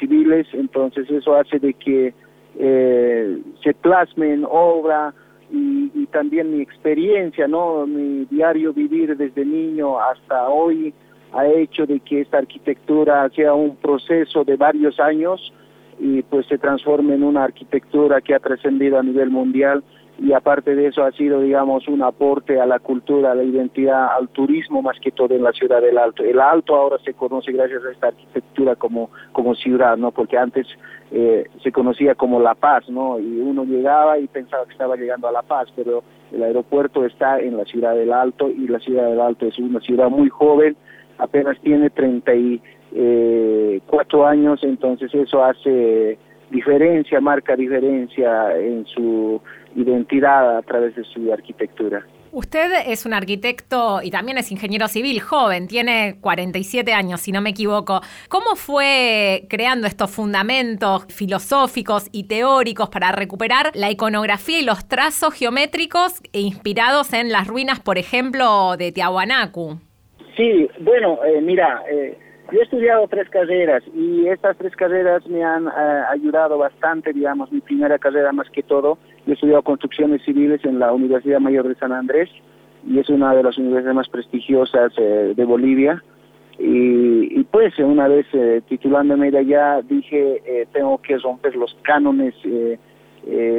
civiles, 0.01 0.49
entonces 0.53 1.09
eso 1.09 1.37
hace 1.37 1.61
de 1.61 1.75
que 1.75 2.13
eh, 2.59 3.39
se 3.63 3.75
plasme 3.75 4.35
en 4.35 4.45
obra 4.49 5.15
y, 5.53 5.91
y, 5.95 6.07
también 6.07 6.53
mi 6.53 6.61
experiencia, 6.61 7.47
¿no? 7.47 7.87
Mi 7.87 8.25
diario 8.25 8.73
vivir 8.73 9.17
desde 9.17 9.45
niño 9.45 10.01
hasta 10.01 10.49
hoy 10.49 10.93
ha 11.33 11.47
hecho 11.47 11.87
de 11.87 12.01
que 12.01 12.23
esta 12.23 12.39
arquitectura 12.39 13.29
sea 13.31 13.55
un 13.55 13.77
proceso 13.77 14.45
de 14.45 14.57
varios 14.57 14.99
años 14.99 15.53
y 15.99 16.23
pues 16.23 16.47
se 16.47 16.59
transforme 16.59 17.15
en 17.15 17.23
una 17.23 17.45
arquitectura 17.45 18.21
que 18.21 18.35
ha 18.35 18.41
trascendido 18.41 18.99
a 18.99 19.03
nivel 19.03 19.31
mundial 19.31 19.85
y 20.23 20.35
aparte 20.35 20.75
de 20.75 20.89
eso 20.89 21.03
ha 21.03 21.13
sido, 21.13 21.41
digamos, 21.41 21.89
un 21.89 22.03
aporte 22.03 22.61
a 22.61 22.67
la 22.67 22.79
cultura, 22.79 23.33
a 23.33 23.35
la 23.35 23.43
identidad, 23.43 24.09
al 24.15 24.29
turismo 24.29 24.83
más 24.83 25.01
que 25.01 25.11
todo 25.11 25.35
en 25.35 25.43
la 25.43 25.53
ciudad 25.53 25.81
del 25.81 25.97
Alto. 25.97 26.23
El 26.23 26.41
Alto 26.41 26.77
ahora 26.77 26.99
se 27.03 27.15
conoce 27.15 27.53
gracias 27.53 27.83
a 27.83 27.91
esta 27.91 28.09
arquitectura 28.09 28.77
como, 28.77 29.09
como 29.33 29.55
ciudad, 29.55 29.97
¿no? 29.97 30.11
Porque 30.11 30.37
antes 30.37 30.67
eh, 31.11 31.49
se 31.63 31.73
conocía 31.73 32.15
como 32.17 32.39
La 32.39 32.55
Paz, 32.55 32.87
¿no? 32.91 33.19
Y 33.19 33.41
uno 33.41 33.65
llegaba 33.65 34.19
y 34.19 34.27
pensaba 34.27 34.67
que 34.67 34.73
estaba 34.73 34.97
llegando 34.97 35.27
a 35.27 35.33
La 35.33 35.41
Paz, 35.41 35.69
pero 35.75 36.03
el 36.33 36.43
aeropuerto 36.43 37.07
está 37.07 37.41
en 37.41 37.57
la 37.57 37.65
ciudad 37.65 37.95
del 37.95 38.13
Alto 38.13 38.51
y 38.51 38.69
la 38.69 38.79
ciudad 38.79 39.09
del 39.09 39.21
Alto 39.21 39.47
es 39.47 39.59
una 39.59 39.81
ciudad 39.81 40.11
muy 40.11 40.29
joven, 40.29 40.77
apenas 41.17 41.59
tiene 41.61 41.89
34 41.89 42.63
eh, 42.95 43.81
años, 44.27 44.61
entonces 44.65 45.15
eso 45.15 45.43
hace 45.43 46.19
diferencia, 46.51 47.21
marca 47.21 47.57
diferencia 47.57 48.57
en 48.57 48.85
su 48.87 49.41
identidad 49.77 50.59
a 50.59 50.63
través 50.63 50.97
de 50.97 51.05
su 51.05 51.33
arquitectura. 51.33 52.05
Usted 52.33 52.71
es 52.87 53.07
un 53.07 53.13
arquitecto 53.13 54.01
y 54.03 54.11
también 54.13 54.39
es 54.39 54.53
ingeniero 54.53 54.87
civil 54.87 55.21
joven, 55.21 55.67
tiene 55.67 56.17
47 56.21 56.93
años, 56.93 57.23
si 57.23 57.33
no 57.33 57.41
me 57.41 57.51
equivoco. 57.51 58.03
¿Cómo 58.29 58.55
fue 58.55 59.47
creando 59.49 59.89
estos 59.89 60.13
fundamentos 60.13 61.07
filosóficos 61.13 62.09
y 62.13 62.29
teóricos 62.29 62.89
para 62.89 63.11
recuperar 63.11 63.73
la 63.75 63.91
iconografía 63.91 64.61
y 64.61 64.65
los 64.65 64.87
trazos 64.87 65.35
geométricos 65.35 66.21
inspirados 66.31 67.13
en 67.15 67.33
las 67.33 67.49
ruinas, 67.49 67.81
por 67.81 67.99
ejemplo, 67.99 68.77
de 68.77 68.93
Tiahuanacu? 68.93 69.81
Sí, 70.37 70.69
bueno, 70.79 71.19
eh, 71.25 71.41
mira, 71.41 71.83
eh, 71.91 72.17
yo 72.53 72.59
he 72.59 72.63
estudiado 72.63 73.07
tres 73.09 73.29
carreras 73.29 73.83
y 73.95 74.27
estas 74.27 74.57
tres 74.57 74.75
carreras 74.75 75.27
me 75.27 75.45
han 75.45 75.67
eh, 75.67 76.03
ayudado 76.11 76.59
bastante, 76.59 77.13
digamos, 77.13 77.51
mi 77.53 77.61
primera 77.61 77.99
carrera 77.99 78.33
más 78.33 78.49
que 78.51 78.63
todo. 78.63 78.99
Yo 79.27 79.33
he 79.33 79.35
estudiado 79.35 79.63
construcciones 79.63 80.23
civiles 80.25 80.65
en 80.65 80.79
la 80.79 80.93
Universidad 80.93 81.41
Mayor 81.41 81.69
de 81.69 81.75
San 81.77 81.93
Andrés 81.93 82.29
y 82.87 82.99
es 82.99 83.09
una 83.09 83.35
de 83.35 83.43
las 83.43 83.59
universidades 83.59 83.97
más 83.97 84.09
prestigiosas 84.09 84.93
eh, 84.97 85.35
de 85.37 85.45
Bolivia. 85.45 86.03
Y, 86.59 87.43
pues 87.45 87.79
una 87.79 88.07
vez 88.07 88.27
eh, 88.35 88.61
titulándome 88.69 89.31
de 89.31 89.39
allá 89.39 89.81
dije, 89.83 90.67
tengo 90.73 90.99
que 90.99 91.17
romper 91.17 91.57
los 91.57 91.75
cánones 91.83 92.35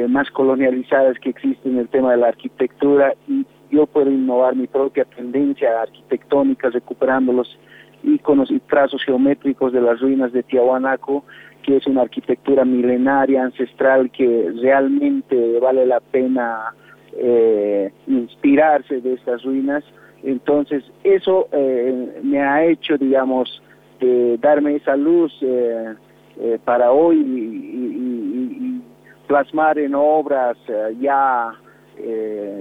más 0.08 0.30
colonializados 0.30 1.18
que 1.18 1.30
existen 1.30 1.72
en 1.72 1.78
el 1.80 1.88
tema 1.88 2.12
de 2.12 2.18
la 2.18 2.28
arquitectura 2.28 3.14
y 3.26 3.44
yo 3.72 3.86
puedo 3.86 4.08
innovar 4.08 4.54
mi 4.54 4.68
propia 4.68 5.04
tendencia 5.04 5.82
arquitectónica 5.82 6.70
recuperándolos 6.70 7.58
iconos 8.02 8.50
y 8.50 8.60
trazos 8.60 9.02
geométricos 9.04 9.72
de 9.72 9.80
las 9.80 10.00
ruinas 10.00 10.32
de 10.32 10.42
Tiahuanaco, 10.42 11.24
que 11.62 11.76
es 11.76 11.86
una 11.86 12.02
arquitectura 12.02 12.64
milenaria, 12.64 13.44
ancestral, 13.44 14.10
que 14.10 14.52
realmente 14.60 15.58
vale 15.60 15.86
la 15.86 16.00
pena 16.00 16.74
eh, 17.16 17.92
inspirarse 18.06 19.00
de 19.00 19.14
estas 19.14 19.42
ruinas. 19.44 19.84
Entonces, 20.22 20.84
eso 21.04 21.48
eh, 21.52 22.20
me 22.22 22.40
ha 22.40 22.64
hecho, 22.64 22.96
digamos, 22.98 23.62
darme 24.40 24.74
esa 24.76 24.96
luz 24.96 25.32
eh, 25.42 25.94
para 26.64 26.90
hoy 26.90 27.18
y, 27.18 28.82
plasmar 29.28 29.78
en 29.78 29.94
obras 29.94 30.58
ya 31.00 31.54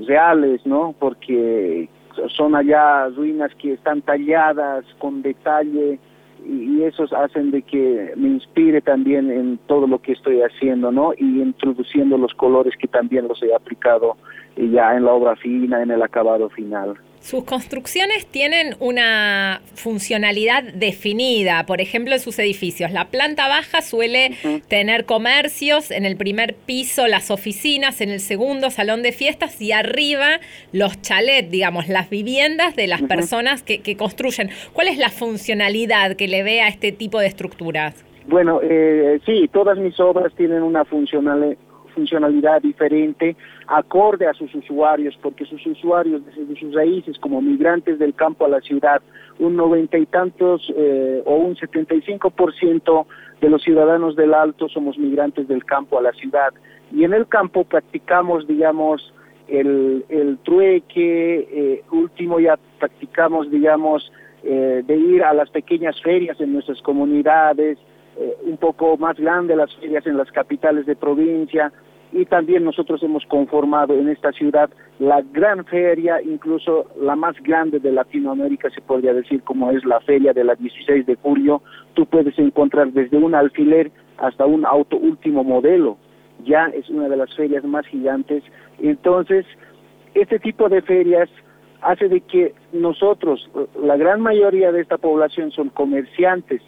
reales, 0.07 0.65
¿no? 0.65 0.95
Porque 0.97 1.89
son 2.35 2.55
allá 2.55 3.07
ruinas 3.09 3.53
que 3.55 3.73
están 3.73 4.01
talladas 4.01 4.85
con 4.99 5.21
detalle 5.21 5.99
y, 6.45 6.81
esos 6.83 7.13
hacen 7.13 7.51
de 7.51 7.61
que 7.61 8.13
me 8.15 8.29
inspire 8.29 8.81
también 8.81 9.29
en 9.29 9.59
todo 9.67 9.85
lo 9.85 10.01
que 10.01 10.13
estoy 10.13 10.41
haciendo, 10.41 10.91
¿no? 10.91 11.13
Y 11.15 11.41
introduciendo 11.41 12.17
los 12.17 12.33
colores 12.33 12.73
que 12.77 12.87
también 12.87 13.27
los 13.27 13.41
he 13.43 13.53
aplicado 13.53 14.17
ya 14.57 14.95
en 14.95 15.05
la 15.05 15.11
obra 15.11 15.35
fina, 15.35 15.83
en 15.83 15.91
el 15.91 16.01
acabado 16.01 16.49
final. 16.49 16.95
Sus 17.21 17.43
construcciones 17.43 18.25
tienen 18.25 18.75
una 18.79 19.61
funcionalidad 19.75 20.63
definida, 20.63 21.67
por 21.67 21.79
ejemplo, 21.79 22.13
en 22.15 22.19
sus 22.19 22.39
edificios. 22.39 22.91
La 22.91 23.05
planta 23.05 23.47
baja 23.47 23.81
suele 23.81 24.31
tener 24.67 25.05
comercios, 25.05 25.91
en 25.91 26.05
el 26.05 26.17
primer 26.17 26.55
piso 26.55 27.07
las 27.07 27.29
oficinas, 27.29 28.01
en 28.01 28.09
el 28.09 28.21
segundo 28.21 28.71
salón 28.71 29.03
de 29.03 29.11
fiestas 29.11 29.61
y 29.61 29.71
arriba 29.71 30.39
los 30.73 30.99
chalets, 31.03 31.51
digamos, 31.51 31.87
las 31.89 32.09
viviendas 32.09 32.75
de 32.75 32.87
las 32.87 33.03
personas 33.03 33.61
que, 33.61 33.79
construyen. 33.95 34.49
¿Cuál 34.73 34.87
es 34.87 34.97
la 34.97 35.09
funcionalidad 35.09 36.15
que 36.15 36.27
le 36.27 36.41
ve 36.41 36.61
a 36.61 36.69
este 36.69 36.91
tipo 36.91 37.19
de 37.19 37.27
estructuras? 37.27 38.03
Bueno, 38.27 38.61
eh, 38.63 39.19
sí, 39.27 39.47
todas 39.53 39.77
mis 39.77 39.99
obras 39.99 40.33
tienen 40.35 40.63
una 40.63 40.85
funcionalidad 40.85 42.61
diferente, 42.63 43.35
acorde 43.71 44.27
a 44.27 44.33
sus 44.33 44.53
usuarios, 44.53 45.17
porque 45.21 45.45
sus 45.45 45.65
usuarios 45.65 46.21
desde 46.25 46.59
sus 46.59 46.73
raíces 46.73 47.17
como 47.19 47.41
migrantes 47.41 47.99
del 47.99 48.13
campo 48.13 48.45
a 48.45 48.49
la 48.49 48.59
ciudad, 48.59 49.01
un 49.39 49.55
noventa 49.55 49.97
y 49.97 50.05
tantos 50.05 50.71
eh, 50.75 51.23
o 51.25 51.35
un 51.37 51.55
setenta 51.55 51.95
y 51.95 52.01
cinco 52.01 52.31
por 52.31 52.53
ciento 52.53 53.07
de 53.39 53.49
los 53.49 53.63
ciudadanos 53.63 54.17
del 54.17 54.33
Alto 54.33 54.67
somos 54.67 54.97
migrantes 54.97 55.47
del 55.47 55.63
campo 55.63 55.97
a 55.97 56.01
la 56.01 56.11
ciudad. 56.11 56.53
Y 56.91 57.05
en 57.05 57.13
el 57.13 57.27
campo 57.27 57.63
practicamos, 57.63 58.45
digamos, 58.45 59.13
el, 59.47 60.03
el 60.09 60.37
trueque, 60.39 61.47
eh, 61.51 61.83
último 61.91 62.41
ya 62.41 62.59
practicamos, 62.77 63.49
digamos, 63.49 64.11
eh, 64.43 64.83
de 64.85 64.95
ir 64.97 65.23
a 65.23 65.33
las 65.33 65.49
pequeñas 65.49 65.95
ferias 66.01 66.39
en 66.41 66.51
nuestras 66.51 66.81
comunidades, 66.81 67.77
eh, 68.17 68.35
un 68.43 68.57
poco 68.57 68.97
más 68.97 69.17
grande 69.17 69.55
las 69.55 69.73
ferias 69.75 70.05
en 70.05 70.17
las 70.17 70.29
capitales 70.31 70.85
de 70.85 70.97
provincia 70.97 71.71
y 72.11 72.25
también 72.25 72.63
nosotros 72.63 73.01
hemos 73.03 73.25
conformado 73.25 73.93
en 73.93 74.09
esta 74.09 74.31
ciudad 74.31 74.69
la 74.99 75.21
gran 75.21 75.65
feria, 75.65 76.21
incluso 76.21 76.87
la 76.99 77.15
más 77.15 77.35
grande 77.41 77.79
de 77.79 77.91
Latinoamérica 77.91 78.69
se 78.69 78.81
podría 78.81 79.13
decir 79.13 79.41
como 79.43 79.71
es 79.71 79.83
la 79.85 79.99
feria 80.01 80.33
de 80.33 80.43
la 80.43 80.55
16 80.55 81.05
de 81.05 81.15
julio, 81.15 81.61
tú 81.93 82.05
puedes 82.05 82.37
encontrar 82.37 82.91
desde 82.91 83.17
un 83.17 83.33
alfiler 83.33 83.91
hasta 84.17 84.45
un 84.45 84.65
auto 84.65 84.97
último 84.97 85.43
modelo, 85.43 85.97
ya 86.43 86.65
es 86.67 86.89
una 86.89 87.07
de 87.07 87.17
las 87.17 87.33
ferias 87.35 87.63
más 87.63 87.85
gigantes, 87.87 88.43
entonces 88.79 89.45
este 90.13 90.39
tipo 90.39 90.67
de 90.69 90.81
ferias 90.81 91.29
hace 91.81 92.07
de 92.07 92.21
que 92.21 92.53
nosotros, 92.73 93.49
la 93.81 93.97
gran 93.97 94.21
mayoría 94.21 94.71
de 94.71 94.81
esta 94.81 94.97
población 94.97 95.51
son 95.51 95.69
comerciantes, 95.69 96.61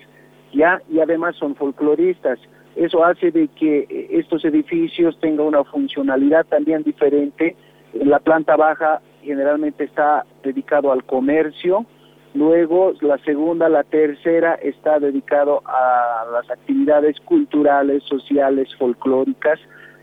ya 0.53 0.81
y 0.89 0.99
además 0.99 1.35
son 1.35 1.55
folcloristas. 1.55 2.39
Eso 2.75 3.05
hace 3.05 3.31
de 3.31 3.47
que 3.49 3.85
eh, 3.89 4.07
estos 4.11 4.43
edificios 4.45 5.19
tengan 5.19 5.47
una 5.47 5.63
funcionalidad 5.63 6.45
también 6.45 6.83
diferente. 6.83 7.55
En 7.93 8.09
la 8.09 8.19
planta 8.19 8.55
baja 8.55 9.01
generalmente 9.21 9.83
está 9.83 10.25
dedicado 10.43 10.91
al 10.91 11.03
comercio 11.03 11.85
Luego, 12.33 12.93
la 13.01 13.19
segunda, 13.19 13.69
la 13.69 13.83
tercera 13.83 14.55
está 14.55 14.99
dedicado 14.99 15.61
a 15.65 16.25
las 16.31 16.49
actividades 16.49 17.19
culturales, 17.19 18.03
sociales, 18.03 18.69
folclóricas 18.77 19.59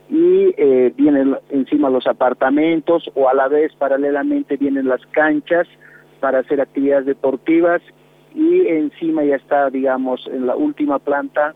y 0.09 0.55
eh, 0.57 0.93
vienen 0.97 1.37
encima 1.51 1.91
los 1.91 2.07
apartamentos 2.07 3.11
o 3.15 3.29
a 3.29 3.35
la 3.35 3.49
vez 3.49 3.75
paralelamente 3.75 4.57
vienen 4.57 4.89
las 4.89 5.05
canchas 5.07 5.67
para 6.21 6.41
hacer 6.41 6.61
actividades 6.61 7.07
deportivas 7.07 7.83
y 8.33 8.65
encima 8.69 9.25
ya 9.25 9.35
está, 9.35 9.69
digamos, 9.71 10.25
en 10.29 10.47
la 10.47 10.55
última 10.55 11.01
planta 11.01 11.55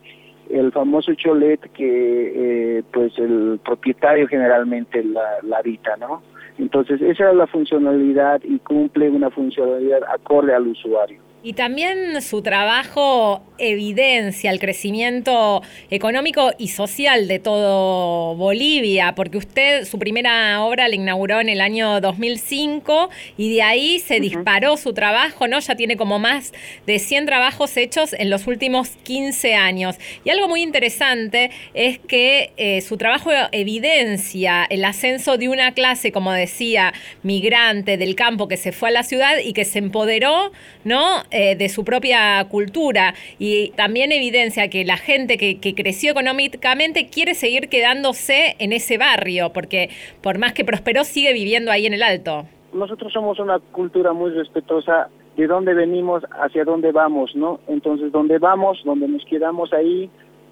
el 0.51 0.73
famoso 0.73 1.15
cholet 1.15 1.61
que 1.73 2.79
eh, 2.79 2.83
pues 2.93 3.19
el 3.19 3.61
propietario 3.65 4.29
generalmente 4.29 5.03
la, 5.03 5.39
la 5.43 5.59
habita, 5.59 5.97
¿no? 5.97 6.23
Entonces, 6.59 7.03
esa 7.03 7.31
es 7.31 7.37
la 7.37 7.47
funcionalidad 7.47 8.41
y 8.45 8.59
cumple 8.59 9.11
una 9.11 9.31
funcionalidad 9.31 10.03
acorde 10.05 10.55
al 10.55 10.69
usuario. 10.69 11.24
Y 11.47 11.53
también 11.53 12.23
su 12.23 12.41
trabajo 12.41 13.43
evidencia 13.59 14.51
el 14.51 14.59
crecimiento 14.59 15.63
económico 15.91 16.53
y 16.59 16.69
social 16.69 17.29
de 17.29 17.39
todo 17.39 18.35
Bolivia, 18.35 19.15
porque 19.15 19.37
usted 19.37 19.85
su 19.85 19.99
primera 19.99 20.63
obra 20.63 20.89
la 20.89 20.95
inauguró 20.95 21.41
en 21.41 21.51
el 21.51 21.61
año 21.61 22.01
2005 22.01 23.11
y 23.37 23.55
de 23.55 23.63
ahí 23.63 23.99
se 24.01 24.21
disparó 24.21 24.79
su 24.79 24.95
trabajo, 24.95 25.47
¿no? 25.47 25.61
Ya 25.61 25.77
tiene 25.77 25.99
como 25.99 26.19
más 26.19 26.55
de 26.87 26.99
100 26.99 27.27
trabajos 27.27 27.77
hechos 27.77 28.15
en 28.15 28.31
los 28.31 28.47
últimos 28.47 28.89
15 29.03 29.55
años. 29.55 29.97
Y 30.25 30.31
algo 30.31 30.49
muy 30.49 30.63
interesante 30.63 31.51
es 31.75 31.99
que 31.99 32.53
eh, 32.57 32.81
su 32.81 32.97
trabajo 32.97 33.31
evidencia 33.53 34.65
el 34.65 34.83
ascenso 34.85 35.37
de 35.37 35.51
una 35.51 35.75
clase, 35.75 36.11
como 36.11 36.33
decía, 36.33 36.95
migrante 37.23 37.99
del 37.99 38.15
campo 38.15 38.49
que 38.49 38.57
se 38.57 38.73
fue 38.73 38.89
a 38.89 38.93
la 38.93 39.03
ciudad 39.03 39.39
y 39.45 39.53
que 39.53 39.67
se 39.67 39.79
empoderó, 39.79 40.51
¿no? 40.85 41.23
Eh, 41.37 41.57
de 41.57 41.69
su 41.69 41.85
propia 41.85 42.47
cultura 42.49 43.13
y 43.41 43.71
también 43.71 44.13
evidencia 44.13 44.71
que 44.71 44.85
la 44.85 44.97
gente 44.97 45.37
que, 45.37 45.75
creció 45.75 46.13
económicamente 46.13 47.09
quiere 47.09 47.35
seguir 47.35 47.69
quedándose 47.69 48.55
en 48.61 48.73
ese 48.73 48.99
barrio, 48.99 49.51
porque 49.53 49.91
por 50.23 50.39
más 50.39 50.53
que 50.53 50.65
prosperó 50.65 51.03
sigue 51.03 51.33
viviendo 51.33 51.73
ahí 51.73 51.87
en 51.87 51.95
el 51.95 52.05
Alto. 52.05 52.45
Nosotros 52.73 53.13
somos 53.13 53.41
una 53.41 53.59
cultura 53.59 54.13
muy 54.13 54.31
respetuosa 54.31 55.09
de 55.37 55.49
dónde 55.49 55.75
venimos 55.75 56.23
hacia 56.41 56.65
dónde 56.65 56.93
vamos, 56.93 57.35
¿no? 57.35 57.59
Entonces, 57.67 58.13
donde 58.13 58.39
vamos, 58.39 58.81
donde 58.85 59.09
nos 59.09 59.25
quedamos 59.25 59.73
ahí, 59.73 60.09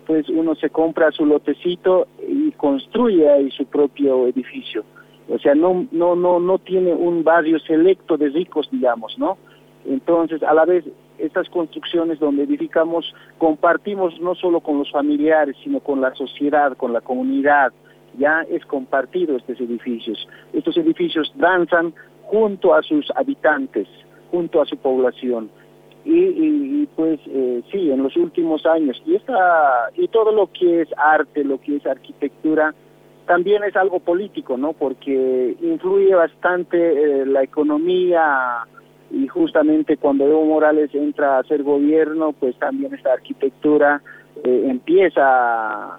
pues 0.09 0.29
uno 0.31 0.57
se 0.57 0.69
compra 0.69 1.13
su 1.13 1.25
lotecito 1.27 2.09
y 2.29 2.51
construye 2.51 3.31
ahí 3.31 3.53
su 3.53 3.67
propio 3.67 4.27
edificio. 4.27 4.83
O 5.29 5.39
sea, 5.39 5.55
no, 5.55 5.87
no, 5.93 6.17
no, 6.17 6.41
no 6.41 6.59
tiene 6.59 6.93
un 6.93 7.23
barrio 7.23 7.61
selecto 7.61 8.17
de 8.17 8.31
ricos, 8.31 8.69
digamos, 8.73 9.17
¿no? 9.17 9.39
Entonces, 9.87 10.43
a 10.43 10.55
la 10.55 10.65
vez, 10.65 10.85
estas 11.19 11.49
construcciones 11.49 12.19
donde 12.19 12.45
edificamos, 12.45 13.15
compartimos 13.39 14.19
no 14.21 14.35
solo 14.35 14.61
con 14.61 14.79
los 14.79 14.91
familiares, 14.91 15.57
sino 15.63 15.81
con 15.81 16.01
la 16.01 16.15
sociedad, 16.15 16.77
con 16.77 16.93
la 16.93 17.01
comunidad. 17.01 17.73
Ya 18.19 18.43
es 18.43 18.65
compartido 18.67 19.37
estos 19.37 19.61
edificios. 19.61 20.29
Estos 20.53 20.77
edificios 20.77 21.33
danzan 21.37 21.95
junto 22.25 22.75
a 22.75 22.83
sus 22.83 23.11
habitantes, 23.15 23.89
junto 24.31 24.61
a 24.61 24.67
su 24.67 24.77
población. 24.77 25.51
Y, 26.05 26.87
pues 26.97 27.21
eh, 27.29 27.63
sí, 27.71 27.91
en 27.91 28.03
los 28.03 28.17
últimos 28.17 28.67
años, 28.67 29.01
y, 29.07 29.15
esta, 29.15 29.91
y 29.95 30.09
todo 30.09 30.33
lo 30.33 30.51
que 30.51 30.81
es 30.81 30.89
arte, 30.97 31.45
lo 31.45 31.61
que 31.61 31.77
es 31.77 31.87
arquitectura, 31.87 32.75
también 33.27 33.63
es 33.63 33.77
algo 33.77 34.01
político, 34.01 34.57
¿no? 34.57 34.73
Porque 34.73 35.57
influye 35.63 36.13
bastante 36.15 36.77
eh, 37.23 37.27
la 37.27 37.45
economía, 37.45 38.67
y 39.13 39.29
justamente 39.29 39.99
cuando 39.99 40.27
Evo 40.27 40.45
Morales 40.45 40.95
entra 40.95 41.37
a 41.37 41.41
hacer 41.41 41.63
gobierno, 41.63 42.33
pues 42.33 42.57
también 42.57 42.95
esta 42.95 43.13
arquitectura 43.13 44.01
eh, 44.43 44.65
empieza 44.69 45.99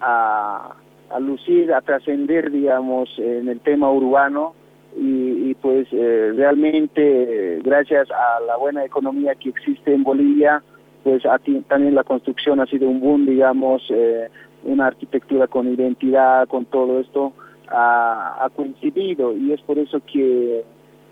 a, 0.00 0.74
lucir, 1.20 1.72
a 1.74 1.82
trascender, 1.82 2.50
digamos, 2.50 3.10
en 3.18 3.48
el 3.48 3.60
tema 3.60 3.92
urbano 3.92 4.54
y, 4.96 5.54
pues 5.56 5.86
eh, 5.92 6.32
realmente 6.34 7.60
gracias 7.62 8.08
a 8.10 8.40
la 8.46 8.56
buena 8.56 8.84
economía 8.84 9.34
que 9.34 9.50
existe 9.50 9.92
en 9.92 10.02
Bolivia, 10.02 10.62
pues 11.04 11.22
también 11.68 11.94
la 11.94 12.04
construcción 12.04 12.60
ha 12.60 12.66
sido 12.66 12.88
un 12.88 13.00
boom, 13.00 13.26
digamos, 13.26 13.82
eh, 13.90 14.30
una 14.64 14.86
arquitectura 14.86 15.46
con 15.46 15.68
identidad, 15.68 16.48
con 16.48 16.64
todo 16.64 17.00
esto 17.00 17.32
ha 17.72 18.50
coincidido 18.56 19.36
y 19.36 19.52
es 19.52 19.60
por 19.60 19.78
eso 19.78 20.00
que 20.12 20.64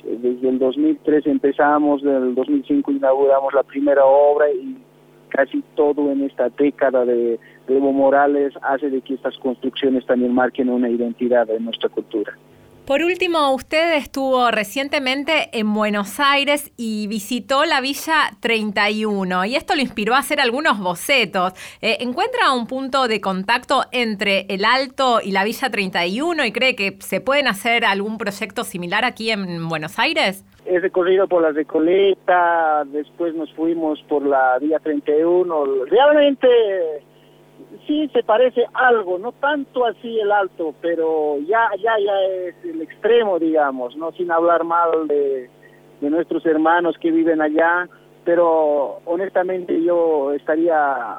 desde 0.04 0.48
el 0.48 0.58
2003 0.58 1.26
empezamos, 1.26 2.02
en 2.02 2.08
el 2.08 2.34
2005 2.34 2.92
inauguramos 2.92 3.52
la 3.54 3.62
primera 3.62 4.04
obra 4.04 4.50
y 4.50 4.76
casi 5.28 5.62
todo 5.74 6.10
en 6.10 6.24
esta 6.24 6.48
década 6.48 7.04
de, 7.04 7.38
Evo 7.68 7.92
Morales 7.92 8.54
hace 8.62 8.88
de 8.88 9.02
que 9.02 9.14
estas 9.14 9.36
construcciones 9.38 10.06
también 10.06 10.34
marquen 10.34 10.70
una 10.70 10.88
identidad 10.88 11.46
de 11.46 11.60
nuestra 11.60 11.88
cultura. 11.90 12.36
Por 12.88 13.02
último, 13.02 13.52
usted 13.52 13.96
estuvo 13.96 14.50
recientemente 14.50 15.50
en 15.52 15.74
Buenos 15.74 16.18
Aires 16.20 16.72
y 16.78 17.06
visitó 17.06 17.66
la 17.66 17.82
Villa 17.82 18.30
31 18.40 19.44
y 19.44 19.56
esto 19.56 19.74
lo 19.74 19.82
inspiró 19.82 20.14
a 20.14 20.20
hacer 20.20 20.40
algunos 20.40 20.80
bocetos. 20.80 21.52
Eh, 21.82 21.98
¿Encuentra 22.00 22.50
un 22.54 22.66
punto 22.66 23.06
de 23.06 23.20
contacto 23.20 23.82
entre 23.92 24.46
el 24.48 24.64
Alto 24.64 25.20
y 25.22 25.32
la 25.32 25.44
Villa 25.44 25.68
31 25.68 26.46
y 26.46 26.50
cree 26.50 26.74
que 26.76 26.96
se 27.00 27.20
pueden 27.20 27.46
hacer 27.46 27.84
algún 27.84 28.16
proyecto 28.16 28.64
similar 28.64 29.04
aquí 29.04 29.32
en 29.32 29.68
Buenos 29.68 29.98
Aires? 29.98 30.42
He 30.64 30.80
recorrido 30.80 31.28
por 31.28 31.42
la 31.42 31.52
Recoleta, 31.52 32.84
después 32.86 33.34
nos 33.34 33.52
fuimos 33.52 34.02
por 34.08 34.24
la 34.24 34.58
Villa 34.60 34.78
31. 34.78 35.84
Realmente 35.90 36.48
sí 37.86 38.08
se 38.12 38.22
parece 38.22 38.66
algo, 38.74 39.18
no 39.18 39.32
tanto 39.32 39.84
así 39.86 40.18
el 40.20 40.32
alto, 40.32 40.74
pero 40.80 41.38
ya 41.40 41.68
ya 41.78 41.98
ya 41.98 42.20
es 42.22 42.54
el 42.64 42.82
extremo, 42.82 43.38
digamos, 43.38 43.96
no 43.96 44.12
sin 44.12 44.30
hablar 44.30 44.64
mal 44.64 45.06
de, 45.08 45.50
nuestros 46.00 46.46
hermanos 46.46 46.96
que 47.00 47.10
viven 47.10 47.40
allá, 47.40 47.88
pero 48.24 49.00
honestamente 49.04 49.82
yo 49.82 50.32
estaría 50.32 51.18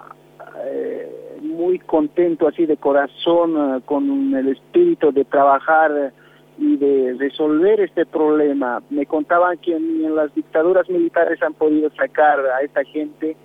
eh, 0.63 1.37
muy 1.41 1.79
contento 1.79 2.47
así 2.47 2.65
de 2.65 2.77
corazón 2.77 3.77
eh, 3.77 3.81
con 3.85 4.33
el 4.33 4.47
espíritu 4.47 5.11
de 5.11 5.25
trabajar 5.25 6.13
y 6.57 6.77
de 6.77 7.15
resolver 7.17 7.81
este 7.81 8.05
problema. 8.05 8.81
Me 8.89 9.05
contaban 9.05 9.57
que 9.57 9.75
en 9.75 10.15
las 10.15 10.33
dictaduras 10.33 10.89
militares 10.89 11.41
han 11.43 11.53
podido 11.53 11.89
sacar 11.91 12.39
a 12.39 12.61
esta 12.61 12.83
gente, 12.85 13.35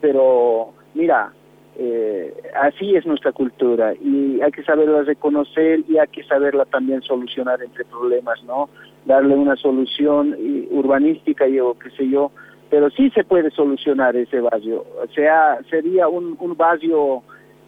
pero 0.00 0.72
mira, 0.94 1.32
eh, 1.82 2.34
así 2.60 2.94
es 2.94 3.06
nuestra 3.06 3.32
cultura 3.32 3.94
y 3.94 4.38
hay 4.42 4.52
que 4.52 4.62
saberla 4.62 5.00
reconocer 5.00 5.80
y 5.88 5.96
hay 5.96 6.08
que 6.08 6.22
saberla 6.24 6.66
también 6.66 7.00
solucionar 7.00 7.62
entre 7.62 7.86
problemas, 7.86 8.42
¿no? 8.44 8.68
Darle 9.06 9.34
una 9.34 9.56
solución 9.56 10.36
urbanística 10.70 11.48
y 11.48 11.58
o 11.58 11.72
qué 11.78 11.88
sé 11.92 12.06
yo, 12.06 12.32
pero 12.68 12.90
sí 12.90 13.08
se 13.12 13.24
puede 13.24 13.50
solucionar 13.50 14.14
ese 14.14 14.42
barrio. 14.42 14.84
O 15.02 15.10
sea, 15.14 15.58
sería 15.70 16.06
un, 16.06 16.36
un 16.38 16.54
barrio 16.54 17.22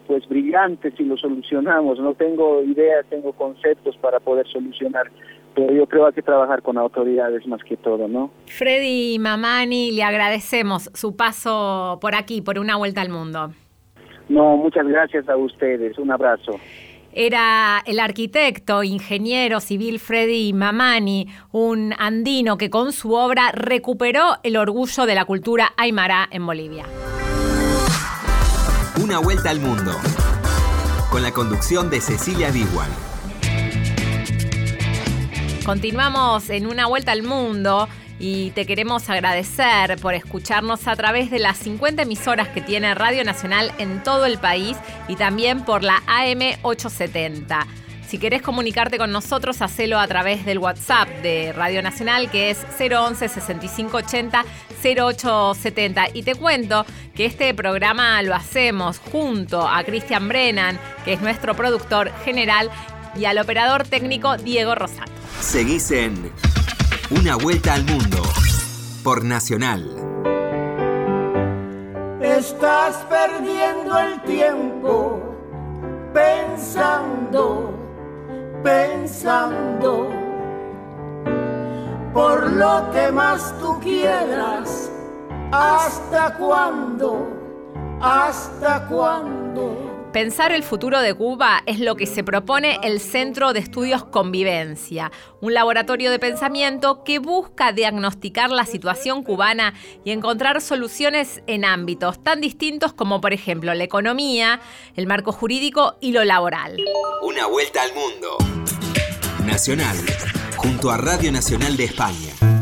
pues 0.05 0.29
brillante 0.29 0.91
si 0.91 1.05
lo 1.05 1.17
solucionamos. 1.17 1.97
No 1.97 2.13
tengo 2.13 2.61
ideas, 2.61 3.07
tengo 3.09 3.33
conceptos 3.33 3.97
para 3.97 4.19
poder 4.19 4.45
solucionar, 4.47 5.09
pero 5.55 5.73
yo 5.73 5.87
creo 5.87 6.03
que 6.03 6.07
hay 6.09 6.13
que 6.13 6.21
trabajar 6.21 6.61
con 6.61 6.77
autoridades 6.77 7.47
más 7.47 7.63
que 7.63 7.77
todo, 7.77 8.07
¿no? 8.07 8.29
Freddy 8.45 9.17
Mamani, 9.17 9.91
le 9.91 10.03
agradecemos 10.03 10.91
su 10.93 11.15
paso 11.15 11.97
por 11.99 12.13
aquí, 12.13 12.41
por 12.41 12.59
una 12.59 12.75
vuelta 12.75 13.01
al 13.01 13.09
mundo. 13.09 13.49
No, 14.29 14.57
muchas 14.57 14.87
gracias 14.87 15.27
a 15.29 15.37
ustedes. 15.37 15.97
Un 15.97 16.11
abrazo. 16.11 16.59
Era 17.15 17.83
el 17.85 17.99
arquitecto, 17.99 18.81
ingeniero 18.83 19.59
civil 19.59 19.99
Freddy 19.99 20.51
Mamani, 20.51 21.27
un 21.51 21.93
andino 21.99 22.57
que 22.57 22.71
con 22.71 22.91
su 22.91 23.13
obra 23.13 23.51
recuperó 23.51 24.37
el 24.41 24.57
orgullo 24.57 25.05
de 25.05 25.13
la 25.13 25.25
cultura 25.25 25.73
aymara 25.77 26.27
en 26.31 26.43
Bolivia. 26.43 26.85
Una 29.03 29.19
vuelta 29.19 29.51
al 29.51 29.59
mundo, 29.59 29.91
con 31.11 31.21
la 31.21 31.31
conducción 31.31 31.91
de 31.91 32.01
Cecilia 32.01 32.49
Biguan. 32.49 32.89
Continuamos 35.63 36.49
en 36.49 36.65
Una 36.65 36.87
vuelta 36.87 37.11
al 37.11 37.21
mundo 37.21 37.87
y 38.19 38.51
te 38.51 38.65
queremos 38.65 39.09
agradecer 39.09 39.97
por 40.01 40.13
escucharnos 40.13 40.87
a 40.87 40.95
través 40.95 41.31
de 41.31 41.39
las 41.39 41.57
50 41.57 42.03
emisoras 42.03 42.47
que 42.49 42.61
tiene 42.61 42.93
Radio 42.95 43.23
Nacional 43.23 43.71
en 43.77 44.03
todo 44.03 44.25
el 44.25 44.37
país 44.37 44.77
y 45.07 45.15
también 45.15 45.65
por 45.65 45.83
la 45.83 46.03
AM 46.07 46.57
870. 46.61 47.67
Si 48.07 48.19
querés 48.19 48.43
comunicarte 48.43 48.99
con 48.99 49.11
nosotros, 49.11 49.63
hacelo 49.63 49.99
a 49.99 50.07
través 50.07 50.45
del 50.45 50.59
WhatsApp 50.59 51.09
de 51.23 51.51
Radio 51.51 51.81
Nacional, 51.81 52.29
que 52.29 52.51
es 52.51 52.59
011 52.79 53.27
6580 53.27 54.45
0870. 54.83 56.09
Y 56.13 56.21
te 56.21 56.35
cuento 56.35 56.85
que 57.15 57.25
este 57.25 57.53
programa 57.55 58.21
lo 58.21 58.35
hacemos 58.35 58.99
junto 58.99 59.67
a 59.67 59.83
Cristian 59.83 60.27
Brennan, 60.27 60.79
que 61.05 61.13
es 61.13 61.21
nuestro 61.21 61.55
productor 61.55 62.11
general, 62.23 62.69
y 63.15 63.25
al 63.25 63.39
operador 63.39 63.87
técnico 63.87 64.37
Diego 64.37 64.75
Rosato. 64.75 65.11
Seguís 65.39 65.89
en 65.89 66.31
una 67.09 67.35
vuelta 67.35 67.73
al 67.73 67.83
mundo 67.85 68.17
por 69.03 69.23
Nacional. 69.23 69.83
Estás 72.21 73.05
perdiendo 73.09 73.97
el 73.97 74.21
tiempo 74.23 75.21
pensando, 76.13 77.73
pensando 78.63 80.09
por 82.13 82.51
lo 82.51 82.91
que 82.91 83.11
más 83.11 83.53
tú 83.59 83.79
quieras. 83.79 84.89
¿Hasta 85.51 86.35
cuándo? 86.35 87.27
¿Hasta 88.01 88.87
cuándo? 88.87 89.92
Pensar 90.13 90.51
el 90.51 90.61
futuro 90.61 91.01
de 91.01 91.15
Cuba 91.15 91.63
es 91.65 91.79
lo 91.79 91.95
que 91.95 92.05
se 92.05 92.23
propone 92.23 92.77
el 92.83 92.99
Centro 92.99 93.51
de 93.51 93.59
Estudios 93.59 94.05
Convivencia, 94.05 95.11
un 95.41 95.55
laboratorio 95.55 96.11
de 96.11 96.19
pensamiento 96.19 97.03
que 97.03 97.17
busca 97.17 97.71
diagnosticar 97.71 98.51
la 98.51 98.67
situación 98.67 99.23
cubana 99.23 99.73
y 100.05 100.11
encontrar 100.11 100.61
soluciones 100.61 101.41
en 101.47 101.65
ámbitos 101.65 102.23
tan 102.23 102.41
distintos 102.41 102.93
como 102.93 103.21
por 103.21 103.33
ejemplo 103.33 103.73
la 103.73 103.85
economía, 103.85 104.61
el 104.95 105.07
marco 105.07 105.31
jurídico 105.31 105.95
y 105.99 106.11
lo 106.11 106.23
laboral. 106.23 106.77
Una 107.23 107.47
vuelta 107.47 107.81
al 107.81 107.93
mundo. 107.95 108.37
Nacional, 109.47 109.97
junto 110.57 110.91
a 110.91 110.97
Radio 110.97 111.31
Nacional 111.31 111.75
de 111.75 111.85
España. 111.85 112.52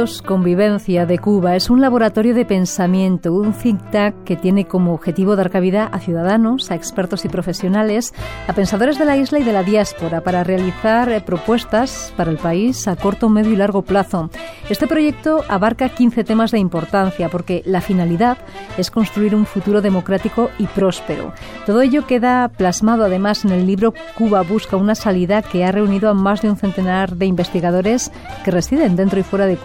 Estudios 0.00 0.22
Convivencia 0.22 1.04
de 1.04 1.18
Cuba 1.18 1.56
es 1.56 1.68
un 1.68 1.82
laboratorio 1.82 2.34
de 2.34 2.46
pensamiento, 2.46 3.34
un 3.34 3.52
think 3.52 3.82
tank 3.90 4.24
que 4.24 4.34
tiene 4.34 4.64
como 4.64 4.94
objetivo 4.94 5.36
dar 5.36 5.50
cabida 5.50 5.84
a 5.84 5.98
ciudadanos, 5.98 6.70
a 6.70 6.74
expertos 6.74 7.26
y 7.26 7.28
profesionales, 7.28 8.14
a 8.48 8.54
pensadores 8.54 8.98
de 8.98 9.04
la 9.04 9.18
isla 9.18 9.40
y 9.40 9.42
de 9.42 9.52
la 9.52 9.62
diáspora 9.62 10.22
para 10.22 10.42
realizar 10.42 11.10
eh, 11.10 11.20
propuestas 11.20 12.14
para 12.16 12.30
el 12.30 12.38
país 12.38 12.88
a 12.88 12.96
corto, 12.96 13.28
medio 13.28 13.52
y 13.52 13.56
largo 13.56 13.82
plazo. 13.82 14.30
Este 14.70 14.86
proyecto 14.86 15.44
abarca 15.48 15.90
15 15.90 16.24
temas 16.24 16.50
de 16.50 16.58
importancia 16.60 17.28
porque 17.28 17.62
la 17.66 17.82
finalidad 17.82 18.38
es 18.78 18.90
construir 18.90 19.34
un 19.34 19.44
futuro 19.44 19.82
democrático 19.82 20.50
y 20.58 20.66
próspero. 20.66 21.34
Todo 21.66 21.82
ello 21.82 22.06
queda 22.06 22.48
plasmado 22.48 23.04
además 23.04 23.44
en 23.44 23.50
el 23.50 23.66
libro 23.66 23.92
Cuba 24.16 24.40
busca 24.42 24.76
una 24.76 24.94
salida 24.94 25.42
que 25.42 25.64
ha 25.64 25.72
reunido 25.72 26.08
a 26.08 26.14
más 26.14 26.40
de 26.40 26.48
un 26.48 26.56
centenar 26.56 27.16
de 27.16 27.26
investigadores 27.26 28.10
que 28.44 28.50
residen 28.50 28.96
dentro 28.96 29.20
y 29.20 29.22
fuera 29.22 29.44
de 29.44 29.50
de 29.50 29.56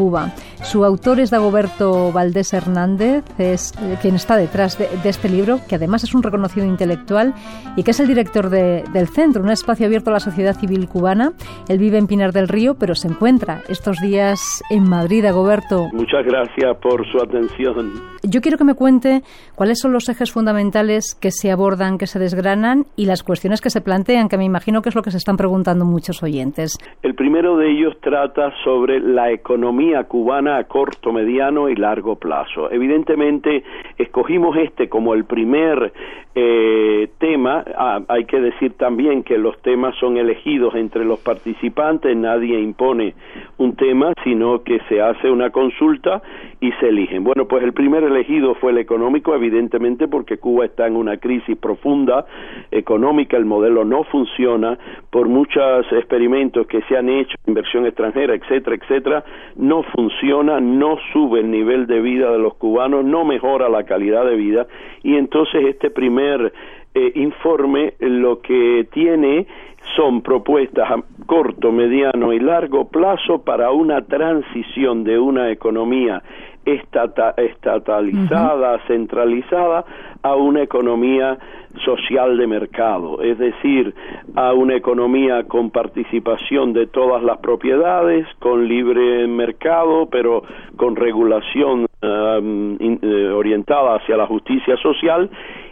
Su 0.64 0.84
autor 0.84 1.20
es 1.20 1.30
Dagoberto 1.30 2.12
Valdés 2.12 2.54
Hernández, 2.54 3.24
es 3.38 3.72
eh, 3.82 3.98
quien 4.02 4.16
está 4.16 4.36
detrás 4.36 4.78
de, 4.78 4.88
este 5.08 5.30
libro, 5.30 5.60
que 5.70 5.76
además 5.76 6.04
es 6.04 6.16
un 6.16 6.24
reconocido 6.24 6.66
intelectual 6.66 7.34
y 7.76 7.84
que 7.84 7.92
es 7.92 8.00
el 8.00 8.08
director 8.08 8.50
del 8.50 9.08
centro, 9.08 9.44
un 9.44 9.52
espacio 9.52 9.86
abierto 9.86 10.10
a 10.10 10.14
la 10.14 10.20
sociedad 10.20 10.56
civil 10.56 10.88
cubana. 10.88 11.34
Él 11.70 11.78
vive 11.78 11.98
en 11.98 12.08
Pinar 12.08 12.32
del 12.34 12.48
Río, 12.48 12.76
pero 12.80 12.96
se 12.96 13.08
encuentra 13.08 13.62
estos 13.70 14.00
días 14.02 14.64
en 14.70 14.90
Madrid, 14.90 15.24
Dagoberto. 15.24 15.88
Muchas 15.94 16.26
gracias 16.26 16.78
por 16.82 17.06
su 17.12 17.18
atención. 17.20 17.94
Yo 18.24 18.42
quiero 18.42 18.58
que 18.58 18.64
me 18.64 18.74
cuente 18.74 19.22
cuáles 19.54 19.80
son 19.80 19.94
los 19.94 20.10
ejes 20.10 20.32
fundamentales 20.32 21.14
que 21.14 21.30
se 21.30 21.52
abordan, 21.52 22.00
que 22.00 22.08
se 22.08 22.18
desgranan 22.18 22.86
y 22.96 23.06
las 23.06 23.22
cuestiones 23.22 23.62
que 23.62 23.70
se 23.70 23.82
plantean, 23.82 24.30
que 24.30 24.38
me 24.38 24.46
imagino 24.46 24.82
que 24.82 24.90
es 24.90 24.96
lo 24.96 25.04
que 25.04 25.12
se 25.12 25.18
están 25.18 25.38
preguntando 25.38 25.86
muchos 25.86 26.24
oyentes. 26.24 26.78
El 27.04 27.14
primero 27.14 27.58
de 27.58 27.72
ellos 27.72 27.94
trata 28.02 28.52
sobre 28.64 29.00
la 29.00 29.32
economía 29.32 30.06
cubana 30.06 30.15
a 30.32 30.64
corto, 30.66 31.12
mediano 31.12 31.70
y 31.70 31.76
largo 31.76 32.16
plazo. 32.16 32.72
Evidentemente, 32.72 33.64
escogimos 33.98 34.58
este 34.58 34.88
como 34.88 35.14
el 35.14 35.26
primer 35.26 35.94
eh, 36.36 37.10
tema. 37.18 37.64
Ah, 37.78 38.02
hay 38.08 38.26
que 38.26 38.40
decir 38.42 38.74
también 38.74 39.24
que 39.24 39.38
los 39.38 39.58
temas 39.62 39.96
son 39.96 40.18
elegidos 40.18 40.76
entre 40.76 41.06
los 41.06 41.20
participantes, 41.20 42.16
nadie 42.16 42.60
impone 42.60 43.14
un 43.58 43.76
tema, 43.76 44.14
sino 44.24 44.64
que 44.64 44.80
se 44.90 45.02
hace 45.02 45.30
una 45.30 45.50
consulta 45.52 46.22
y 46.60 46.72
se 46.74 46.90
eligen. 46.90 47.24
Bueno, 47.24 47.48
pues 47.48 47.64
el 47.64 47.74
primer 47.74 48.04
elegido 48.04 48.56
fue 48.56 48.72
el 48.72 48.80
económico, 48.80 49.34
evidentemente 49.34 50.08
porque 50.08 50.38
Cuba 50.38 50.66
está 50.66 50.88
en 50.88 50.96
una 50.96 51.18
crisis 51.18 51.58
profunda 51.58 52.26
económica, 52.72 53.38
el 53.38 53.46
modelo 53.46 53.86
no 53.86 54.04
funciona, 54.04 54.78
por 55.10 55.30
muchos 55.30 55.86
experimentos 55.94 56.68
que 56.68 56.82
se 56.84 56.98
han 56.98 57.10
hecho, 57.10 57.36
inversión 57.48 57.86
extranjera, 57.86 58.36
etcétera, 58.36 58.76
etcétera, 58.76 59.24
no 59.56 59.84
funciona, 59.84 60.05
no 60.60 60.98
sube 61.14 61.40
el 61.40 61.52
nivel 61.52 61.88
de 61.88 62.02
vida 62.02 62.32
de 62.32 62.40
los 62.40 62.56
cubanos, 62.56 63.04
no 63.06 63.26
mejora 63.26 63.70
la 63.70 63.84
calidad 63.84 64.26
de 64.26 64.36
vida 64.36 64.68
y 65.04 65.16
entonces 65.16 65.66
este 65.68 65.90
primer 65.90 66.54
eh, 66.96 67.12
informe 67.16 67.94
lo 68.00 68.42
que 68.42 68.88
tiene 68.92 69.46
son 69.96 70.22
propuestas 70.22 70.90
a 70.90 71.04
corto, 71.26 71.72
mediano 71.72 72.34
y 72.34 72.40
largo 72.40 72.88
plazo 72.88 73.44
para 73.44 73.72
una 73.72 74.02
transición 74.02 75.04
de 75.04 75.20
una 75.20 75.52
economía 75.52 76.24
estatalizada, 76.66 78.80
centralizada, 78.88 79.86
a 80.24 80.36
una 80.36 80.64
economía 80.64 81.38
social 81.84 82.38
de 82.38 82.48
mercado, 82.48 83.22
es 83.22 83.38
decir, 83.38 83.94
a 84.36 84.54
una 84.54 84.76
economía 84.76 85.44
con 85.44 85.70
participación 85.70 86.74
de 86.74 86.88
todas 86.88 87.22
las 87.22 87.38
propiedades, 87.40 88.26
con 88.40 88.68
libre 88.68 89.28
mercado, 89.28 90.08
pero 90.10 90.42
con 90.78 90.96
regulación 90.96 91.86
um, 92.02 92.78
eh, 92.80 93.30
orientada 93.30 93.98
hacia 93.98 94.18
la 94.18 94.26
justicia 94.26 94.76
social 94.78 95.30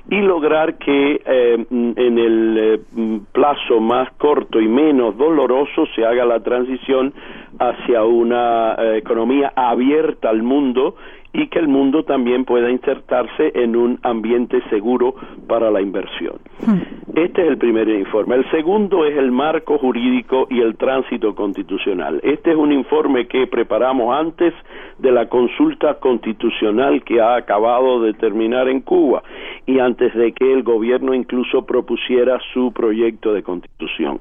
y 0.10 0.22
lograr 0.22 0.78
que 0.78 1.22
eh, 1.26 1.66
en 1.70 2.18
el 2.18 2.58
eh, 2.58 3.20
plazo 3.32 3.80
más 3.80 4.12
corto 4.14 4.60
y 4.60 4.68
menos 4.68 5.18
doloroso 5.18 5.86
se 5.96 6.06
haga 6.06 6.26
la 6.26 6.42
transición 6.42 7.14
hacia 7.60 8.04
una 8.04 8.76
economía 8.96 9.54
abierta 9.56 10.30
al 10.30 10.44
mundo 10.44 10.96
y 11.34 11.48
que 11.48 11.60
el 11.60 11.68
mundo 11.68 12.04
también 12.04 12.46
pueda 12.46 12.70
insertarse 12.70 13.52
en 13.56 13.76
un 13.76 14.00
ambiente 14.04 14.62
seguro 14.70 15.16
para 15.48 15.72
la 15.72 15.82
inversión. 15.82 16.36
Hmm. 16.66 16.80
Este 17.16 17.42
es 17.42 17.48
el 17.48 17.58
primer 17.58 17.90
informe. 17.90 18.36
El 18.36 18.50
segundo 18.52 19.06
es 19.06 19.18
el 19.18 19.32
marco 19.32 19.78
jurídico 19.80 20.48
y 20.50 20.62
el 20.62 20.78
tránsito 20.78 21.34
constitucional. 21.34 22.20
Este 22.24 22.52
es 22.52 22.58
un 22.58 22.72
informe 22.72 23.28
que 23.28 23.48
preparamos 23.48 24.16
antes 24.16 24.54
de 25.00 25.12
la 25.12 25.28
consulta 25.28 25.96
constitucional 25.96 27.04
que 27.04 27.20
ha 27.20 27.36
acabado 27.36 28.02
de 28.02 28.14
terminar 28.14 28.68
en 28.68 28.82
Cuba 28.82 29.24
y 29.66 29.80
antes 29.80 30.14
de 30.14 30.32
que 30.34 30.54
el 30.54 30.64
gobierno 30.64 31.14
incluso 31.14 31.66
propusiera 31.66 32.40
su 32.54 32.72
proyecto 32.72 33.34
de 33.34 33.44
constitución. 33.44 34.20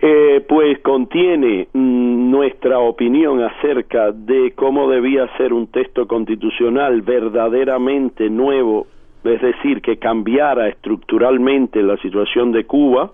Eh, 0.00 0.44
pues 0.48 0.78
contiene 0.78 1.66
mm, 1.72 2.30
nuestra 2.30 2.78
opinión 2.78 3.42
acerca 3.42 4.12
de 4.12 4.52
cómo 4.54 4.88
debía 4.88 5.28
ser 5.36 5.52
un 5.52 5.66
texto 5.66 6.06
constitucional 6.06 7.02
verdaderamente 7.02 8.30
nuevo, 8.30 8.86
es 9.24 9.42
decir, 9.42 9.82
que 9.82 9.96
cambiara 9.96 10.68
estructuralmente 10.68 11.82
la 11.82 11.96
situación 11.96 12.52
de 12.52 12.64
Cuba, 12.64 13.10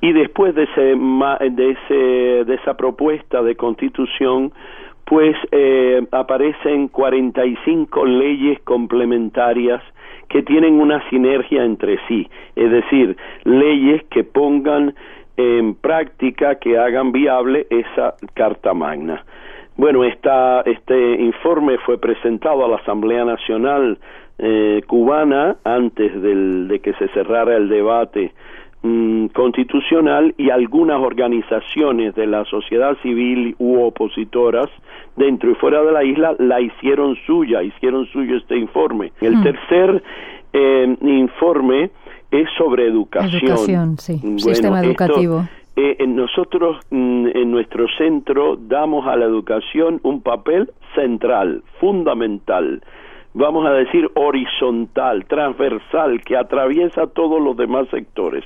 y 0.00 0.12
después 0.12 0.56
de, 0.56 0.64
ese, 0.64 0.96
de, 1.50 1.70
ese, 1.70 2.44
de 2.44 2.54
esa 2.54 2.76
propuesta 2.76 3.40
de 3.42 3.54
constitución, 3.54 4.52
pues 5.04 5.36
eh, 5.52 6.04
aparecen 6.10 6.88
45 6.88 8.04
leyes 8.04 8.60
complementarias 8.64 9.82
que 10.28 10.42
tienen 10.42 10.80
una 10.80 11.08
sinergia 11.08 11.64
entre 11.64 11.98
sí, 12.06 12.28
es 12.54 12.70
decir, 12.70 13.16
leyes 13.44 14.02
que 14.10 14.24
pongan 14.24 14.94
en 15.38 15.76
práctica 15.76 16.56
que 16.56 16.76
hagan 16.76 17.12
viable 17.12 17.68
esa 17.70 18.14
Carta 18.34 18.74
Magna. 18.74 19.24
Bueno, 19.76 20.02
esta, 20.02 20.62
este 20.62 21.12
informe 21.22 21.78
fue 21.78 21.96
presentado 21.96 22.64
a 22.64 22.68
la 22.68 22.76
Asamblea 22.78 23.24
Nacional 23.24 23.98
eh, 24.40 24.82
cubana 24.88 25.56
antes 25.62 26.20
del, 26.20 26.66
de 26.66 26.80
que 26.80 26.92
se 26.94 27.06
cerrara 27.10 27.56
el 27.56 27.68
debate 27.68 28.32
mm, 28.82 29.26
constitucional 29.26 30.34
y 30.36 30.50
algunas 30.50 30.98
organizaciones 31.00 32.16
de 32.16 32.26
la 32.26 32.44
sociedad 32.44 32.96
civil 33.02 33.54
u 33.60 33.80
opositoras 33.80 34.68
dentro 35.14 35.52
y 35.52 35.54
fuera 35.54 35.84
de 35.84 35.92
la 35.92 36.02
isla 36.02 36.34
la 36.40 36.60
hicieron 36.60 37.14
suya, 37.26 37.62
hicieron 37.62 38.06
suyo 38.06 38.36
este 38.36 38.56
informe. 38.56 39.12
El 39.20 39.36
mm. 39.36 39.42
tercer 39.44 40.02
eh, 40.52 40.96
informe 41.00 41.90
es 42.30 42.48
sobre 42.56 42.86
educación. 42.86 43.42
Educación, 43.42 43.98
sí, 43.98 44.20
sistema 44.38 44.82
educativo. 44.82 45.48
Eh, 45.76 46.06
nosotros 46.08 46.76
mm, 46.90 47.28
en 47.34 47.50
nuestro 47.50 47.86
centro 47.96 48.56
damos 48.56 49.06
a 49.06 49.16
la 49.16 49.26
educación 49.26 50.00
un 50.02 50.22
papel 50.22 50.70
central, 50.94 51.62
fundamental. 51.80 52.82
Vamos 53.38 53.64
a 53.66 53.72
decir, 53.72 54.10
horizontal, 54.14 55.24
transversal, 55.26 56.20
que 56.22 56.36
atraviesa 56.36 57.06
todos 57.06 57.40
los 57.40 57.56
demás 57.56 57.88
sectores. 57.88 58.44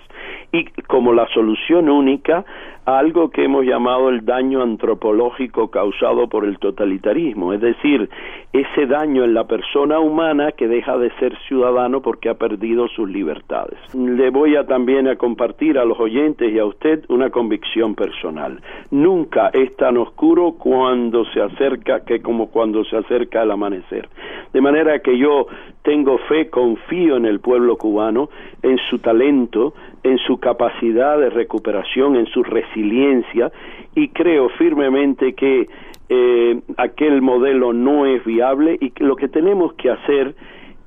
Y 0.52 0.66
como 0.86 1.14
la 1.14 1.26
solución 1.28 1.88
única, 1.88 2.44
algo 2.84 3.30
que 3.30 3.44
hemos 3.44 3.64
llamado 3.64 4.08
el 4.08 4.24
daño 4.24 4.60
antropológico 4.62 5.70
causado 5.70 6.28
por 6.28 6.44
el 6.44 6.58
totalitarismo, 6.58 7.52
es 7.52 7.60
decir, 7.60 8.10
ese 8.52 8.86
daño 8.86 9.24
en 9.24 9.34
la 9.34 9.44
persona 9.44 10.00
humana 10.00 10.52
que 10.52 10.68
deja 10.68 10.98
de 10.98 11.10
ser 11.18 11.38
ciudadano 11.46 12.02
porque 12.02 12.28
ha 12.28 12.34
perdido 12.34 12.88
sus 12.88 13.08
libertades. 13.08 13.78
Le 13.94 14.30
voy 14.30 14.56
a 14.56 14.66
también 14.66 15.08
a 15.08 15.16
compartir 15.16 15.78
a 15.78 15.84
los 15.84 15.98
oyentes 15.98 16.52
y 16.52 16.58
a 16.58 16.64
usted 16.64 17.04
una 17.08 17.30
convicción 17.30 17.94
personal. 17.94 18.60
Nunca 18.90 19.50
es 19.52 19.74
tan 19.76 19.96
oscuro 19.96 20.54
cuando 20.58 21.24
se 21.26 21.40
acerca 21.40 22.04
que 22.04 22.20
como 22.20 22.50
cuando 22.50 22.84
se 22.84 22.96
acerca 22.96 23.42
el 23.42 23.52
amanecer. 23.52 24.08
De 24.52 24.60
manera 24.60 24.81
que 25.00 25.16
yo 25.16 25.46
tengo 25.82 26.18
fe, 26.28 26.48
confío 26.50 27.16
en 27.16 27.26
el 27.26 27.40
pueblo 27.40 27.76
cubano, 27.76 28.28
en 28.62 28.78
su 28.90 28.98
talento, 28.98 29.74
en 30.02 30.18
su 30.18 30.38
capacidad 30.38 31.18
de 31.18 31.30
recuperación, 31.30 32.16
en 32.16 32.26
su 32.26 32.42
resiliencia 32.42 33.50
y 33.94 34.08
creo 34.08 34.48
firmemente 34.50 35.34
que 35.34 35.68
eh, 36.08 36.60
aquel 36.76 37.22
modelo 37.22 37.72
no 37.72 38.06
es 38.06 38.24
viable 38.24 38.76
y 38.80 38.90
que 38.90 39.04
lo 39.04 39.16
que 39.16 39.28
tenemos 39.28 39.74
que 39.74 39.90
hacer, 39.90 40.34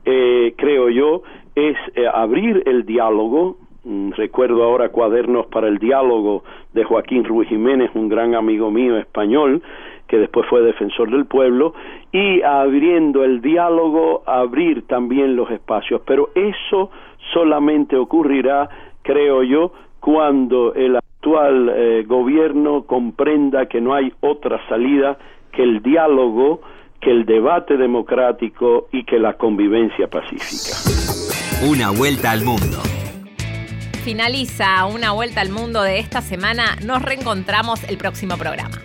eh, 0.05 0.53
creo 0.57 0.89
yo, 0.89 1.23
es 1.55 1.77
eh, 1.95 2.05
abrir 2.11 2.63
el 2.65 2.85
diálogo. 2.85 3.57
Mm, 3.85 4.13
recuerdo 4.13 4.63
ahora 4.63 4.89
cuadernos 4.89 5.45
para 5.45 5.67
el 5.67 5.77
diálogo 5.77 6.43
de 6.73 6.83
Joaquín 6.83 7.23
Ruiz 7.23 7.47
Jiménez, 7.49 7.91
un 7.93 8.09
gran 8.09 8.33
amigo 8.33 8.71
mío 8.71 8.97
español, 8.97 9.61
que 10.07 10.17
después 10.17 10.47
fue 10.49 10.63
defensor 10.63 11.11
del 11.11 11.25
pueblo, 11.25 11.75
y 12.11 12.41
abriendo 12.41 13.23
el 13.23 13.41
diálogo, 13.41 14.23
abrir 14.25 14.87
también 14.87 15.35
los 15.35 15.51
espacios. 15.51 16.01
Pero 16.05 16.29
eso 16.33 16.89
solamente 17.31 17.95
ocurrirá, 17.95 18.69
creo 19.03 19.43
yo, 19.43 19.71
cuando 19.99 20.73
el 20.73 20.95
actual 20.95 21.71
eh, 21.75 22.03
gobierno 22.07 22.85
comprenda 22.87 23.67
que 23.67 23.81
no 23.81 23.93
hay 23.93 24.11
otra 24.21 24.67
salida 24.67 25.19
que 25.51 25.61
el 25.61 25.83
diálogo, 25.83 26.61
que 26.99 27.11
el 27.11 27.25
debate 27.25 27.77
democrático 27.77 28.87
y 28.91 29.03
que 29.03 29.19
la 29.19 29.33
convivencia 29.33 30.07
pacífica. 30.07 30.75
Una 31.69 31.91
vuelta 31.91 32.31
al 32.31 32.43
mundo. 32.43 32.77
Finaliza 34.05 34.85
una 34.85 35.13
vuelta 35.13 35.41
al 35.41 35.49
mundo 35.49 35.81
de 35.81 35.97
esta 35.97 36.21
semana. 36.21 36.77
Nos 36.83 37.01
reencontramos 37.01 37.83
el 37.85 37.97
próximo 37.97 38.37
programa. 38.37 38.79